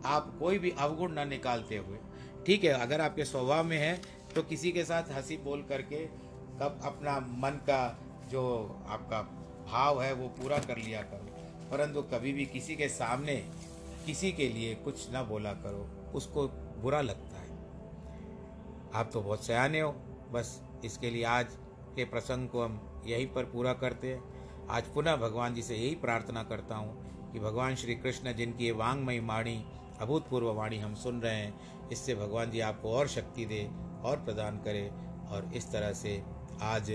आप 0.06 0.36
कोई 0.40 0.60
भी 0.60 0.72
अवगुण 0.80 1.14
न 1.14 1.28
निकालते 1.28 1.78
हुए, 1.78 1.98
ठीक 2.46 2.64
है, 2.64 2.72
अगर 2.72 3.02
आपके 3.02 3.26
स्वभाव 3.26 3.64
में 3.64 3.78
है 3.78 4.02
तो 4.36 4.44
किसी 4.44 4.72
के 4.72 4.84
साथ 4.84 5.12
हँसी 5.12 5.38
बोल 5.38 5.62
करके 5.64 6.06
कब 6.60 6.80
अपना 6.84 7.20
मन 7.20 7.60
का 7.70 7.82
जो 8.30 8.44
आपका 8.90 9.22
भाव 9.72 10.02
है, 10.02 10.14
वो 10.14 10.28
पूरा 10.28 10.60
कर 10.60 10.78
लिया 10.78 11.02
करो। 11.02 11.32
परंतु 11.72 12.02
कभी 12.02 12.34
भी 12.34 12.46
किसी 12.46 12.76
के 12.76 12.90
सामने, 12.90 13.36
किसी 14.06 14.32
के 14.32 14.50
लिए 14.50 14.76
कुछ 14.76 15.12
ना 15.12 15.24
बोला 15.24 15.54
करो, 15.54 16.12
उसको 16.16 16.48
बुरा 16.82 17.02
लगता 17.02 17.40
है। 17.40 17.46
आप 18.94 19.10
तो 19.14 19.22
बहुत 19.22 19.46
सयाने 19.46 19.80
हो। 19.80 19.92
बस 20.32 20.62
इसके 20.86 21.10
लिए 21.10 21.24
आज 21.24 21.48
के 21.96 22.06
प्रसंग 22.06 22.50
को 22.50 22.64
हम 22.64 23.04
यहीं 23.08 23.28
पर 23.28 23.44
पूरा 23.44 23.74
करते 23.74 24.14
हैं। 24.14 24.24
आज 24.70 24.84
पुनः 24.84 25.16
भगवान 25.16 25.54
जी 25.54 25.62
से 25.62 25.76
यही 25.76 25.96
प्रार्थना 25.96 26.44
करता 26.44 26.76
हूँ 26.76 27.06
कि 27.34 27.40
भगवान 27.40 27.76
श्री 27.76 27.96
कृष्ण, 27.96 28.34
जिनकी 28.34 28.66
ये 28.66 28.72
वांगमयी 28.72 29.20
वाणी, 29.20 29.66
अभूतपूर्व 30.00 30.54
वाणी 30.54 30.80
हम 30.80 30.96
सुन 30.96 31.22
रहे 31.22 31.36
हैं, 31.36 31.90
इससे 31.90 32.16
भगवान 32.16 32.52
जी 32.52 32.60
आपको 32.60 32.92
और 32.92 33.08
शक्ति 33.08 33.46
दे 33.46 33.72
और 34.04 34.18
प्रदान 34.18 34.58
करे 34.58 34.90
और 35.30 35.52
इस 35.56 35.72
तरह 35.72 35.94
से 35.94 36.24
आज 36.62 36.92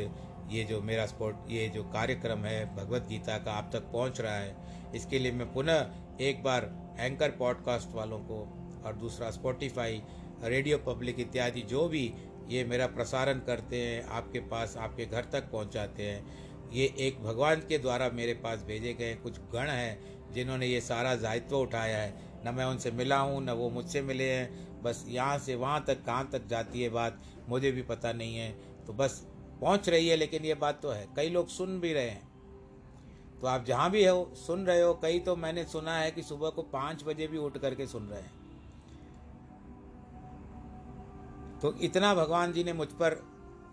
ये 0.51 0.65
जो 0.65 0.81
मेरा 0.83 1.07
स्पोर्ट 1.07 1.51
ये 1.51 1.69
जो 1.69 1.83
कार्यक्रम 1.85 2.45
है 2.45 2.65
भगवत 2.77 3.07
गीता 3.09 3.37
का 3.39 3.53
आप 3.53 3.71
तक 3.73 3.91
पहुँच 3.93 4.21
रहा 4.21 4.35
है, 4.35 4.57
इसके 4.95 5.19
लिए 5.19 5.33
मैं 5.33 5.53
पुनः 5.53 6.21
एक 6.21 6.43
बार 6.43 6.71
एंकर 6.99 7.31
पॉडकास्ट 7.31 7.95
वालों 7.95 8.19
को 8.21 8.41
और 8.87 8.97
दूसरा 8.97 9.31
स्पॉटिफाई 9.31 10.03
रेडियो 10.45 10.79
पब्लिक 10.79 11.21
इत्यादि 11.21 11.61
जो 11.63 11.89
भी 11.89 12.13
ये 12.49 12.65
मेरा 12.65 12.87
प्रसारण 12.87 13.39
करते 13.39 13.77
हैं, 13.77 14.03
आपके 14.05 14.41
पास, 14.41 14.77
आपके 14.77 15.07
घर 15.07 15.25
तक 15.33 15.51
पहुंचाते 15.51 16.03
हैं, 16.03 16.71
ये 16.73 16.87
एक 16.99 17.23
भगवान 17.23 17.61
के 17.69 17.79
द्वारा 17.79 18.09
मेरे 18.11 18.35
पास 18.35 18.63
भेजे 18.63 18.95
गए 18.95 19.15
कुछ 19.15 19.39
गण 19.53 19.69
हैं, 19.69 20.33
जिन्होंने 20.33 20.67
ये 20.67 20.81
सारा 20.81 21.15
दायित्व 21.17 21.57
उठाया 21.57 21.99
है। 21.99 22.29
न 22.47 22.55
मैं 22.55 22.65
उनसे 22.65 22.91
मिला 22.91 23.19
हूँ, 23.19 23.43
न 23.45 23.51
वो 23.51 23.69
मुझसे 23.71 24.03
मिले 24.03 24.31
हैं, 24.31 24.83
बस 24.83 25.05
यहाँ 25.09 25.39
से 25.39 25.55
वहाँ 25.55 25.85
तक, 25.87 26.05
कहाँ 26.05 26.29
तक 26.33 26.47
जाती 26.47 26.83
है 26.83 26.89
बात, 26.91 27.21
मुझे 27.49 27.73
भी 27.73 27.83
पता 27.83 28.13
नहीं 28.13 28.37
है। 28.37 28.51
तो 28.87 28.93
बस 28.93 29.25
पहुँच 29.61 29.89
रही 29.89 30.09
है, 30.09 30.17
लेकिन 30.17 30.45
ये 30.45 30.55
बात 30.55 30.81
तो 30.83 30.91
है। 30.91 31.09
कई 31.17 31.31
लोग 31.31 31.49
सुन 31.49 31.81
भी 31.81 31.93
रहे 31.93 32.09
हैं। 32.09 32.29
तो 33.41 33.47
आप 33.47 33.65
जहाँ 33.65 33.91
भी 33.91 34.05
हो, 34.07 34.33
सुन 34.37 34.67
रहे 34.67 34.83
हो। 34.83 34.93
कई 34.95 35.19
तो 35.19 35.37
मैंने 35.37 35.65
सुना 35.65 35.97
है 35.97 36.11
कि 36.11 36.23
सुबह 36.23 36.51
को 36.51 36.63
पाँच 36.63 37.05
बजे 37.05 37.27
भी 37.27 37.39
उठ 37.39 37.59
करके 37.59 37.87
सुन 37.87 38.07
रहे 38.07 38.21
हैं। 38.21 38.39
तो 41.61 41.75
इतना 41.81 42.15
भगवान 42.15 42.53
जी 42.53 42.65
ने 42.65 42.73
मुझ 42.73 42.89
पर 42.89 43.15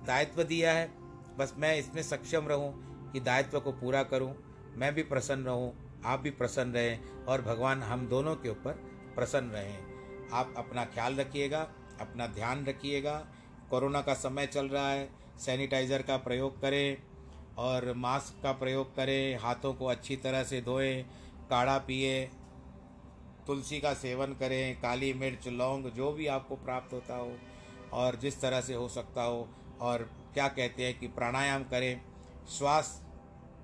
दायित्व 0.08 0.44
दिया 0.44 0.74
है। 0.74 0.92
बस 1.38 1.54
मैं 1.58 1.76
इसमें 1.78 2.02
सक्षम 2.04 2.48
रहूँ 2.48 3.12
कि 3.12 3.20
दायित्व 3.20 3.60
को 3.60 3.72
पूरा 3.72 4.04
करूँ। 4.04 4.34
मैं 4.76 4.94
भी 4.96 5.04
प्रसन्न 5.04 5.46
रहूँ, 5.46 5.74
आप 6.06 6.20
भी 6.20 6.30
प्रसन्न 6.32 6.74
रहें 6.74 7.26
और 7.26 7.42
भगवान 7.42 7.84
हम 7.84 8.08
दोनों 8.08 8.36
के 8.36 8.50
ऊपर 8.50 8.72
प्रसन्न 9.16 9.50
रहें। 9.50 10.30
आप 10.34 10.54
अपना 10.58 10.86
ख्याल 10.86 11.16
रखिएगा, 11.16 11.62
अपना 12.02 12.28
ध्यान 12.28 12.66
रखिएगा। 12.66 13.18
कोरोना 13.70 14.02
का 14.02 14.14
समय 14.14 14.48
चल 14.48 14.68
रहा 14.68 14.90
है 14.90 15.10
सैनिटाइज़र 15.40 16.02
का 16.02 16.18
प्रयोग 16.18 16.62
करें 16.62 16.98
और 17.58 17.94
मास्क 17.94 18.42
का 18.44 18.52
प्रयोग 18.52 18.96
करें, 18.96 19.38
हाथों 19.38 19.74
को 19.74 19.86
अच्छी 19.86 20.16
तरह 20.16 20.44
से 20.44 20.62
धोएँ, 20.62 21.04
काढ़ा 21.50 21.78
पिए, 21.78 22.24
तुलसी 23.48 23.80
का 23.80 23.94
सेवन 23.94 24.34
करें, 24.34 24.82
काली 24.82 25.14
मिर्च, 25.14 25.48
लौंग, 25.48 25.86
जो 25.86 26.12
भी 26.12 26.28
आपको 26.28 26.56
प्राप्त 26.56 26.94
होता 26.94 27.16
हो 27.16 27.32
और 27.94 28.16
जिस 28.16 28.42
तरह 28.42 28.62
से 28.62 28.74
हो 28.74 28.88
सकता 28.90 29.24
हो। 29.24 29.48
और 29.82 30.10
क्या 30.34 30.48
कहते 30.48 30.86
हैं 30.86 30.98
कि 31.00 31.08
प्राणायाम 31.08 31.64
करें, 31.64 32.02
श्वास 32.58 32.90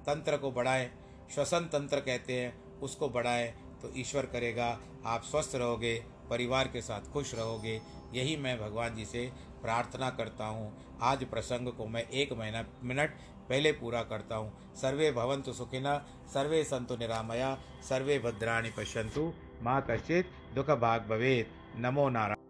तंत्र 0.05 0.37
को 0.37 0.51
बढ़ाएँ, 0.51 0.89
श्वसन 1.35 1.69
तंत्र 1.73 1.99
कहते 1.99 2.33
हैं, 2.33 2.79
उसको 2.79 3.09
बढ़ाएँ 3.09 3.47
तो 3.81 3.91
ईश्वर 3.97 4.25
करेगा, 4.25 4.77
आप 5.05 5.23
स्वस्थ 5.23 5.55
रहोगे, 5.55 5.95
परिवार 6.29 6.67
के 6.67 6.81
साथ 6.81 7.11
खुश 7.13 7.33
रहोगे। 7.35 7.81
यही 8.13 8.35
मैं 8.37 8.59
भगवान 8.59 8.95
जी 8.95 9.05
से 9.05 9.25
प्रार्थना 9.61 10.09
करता 10.09 10.45
हूँ। 10.45 10.92
आज 11.03 11.23
प्रसंग 11.23 11.67
को 11.67 11.85
मैं 11.87 12.07
एक 12.09 12.33
महीना, 12.33 12.63
मिनट 12.83 13.15
पहले 13.49 13.71
पूरा 13.71 14.03
करता 14.03 14.35
हूँ। 14.35 14.75
सर्वे 14.75 15.11
भवंतु 15.11 15.53
सुखिना 15.53 15.97
सर्वे 16.33 16.63
संतु 16.63 16.95
निरामया, 16.95 17.57
सर्वे 17.89 18.19
भद्राणी 18.19 18.69
पश्यंतु 18.69 19.31
माँ 19.63 19.81
कश्चित 19.89 20.31
दुख 20.55 20.71
भाग 20.79 21.07
भवेद 21.09 21.45
नमो 21.77 22.09
नारायण। 22.09 22.42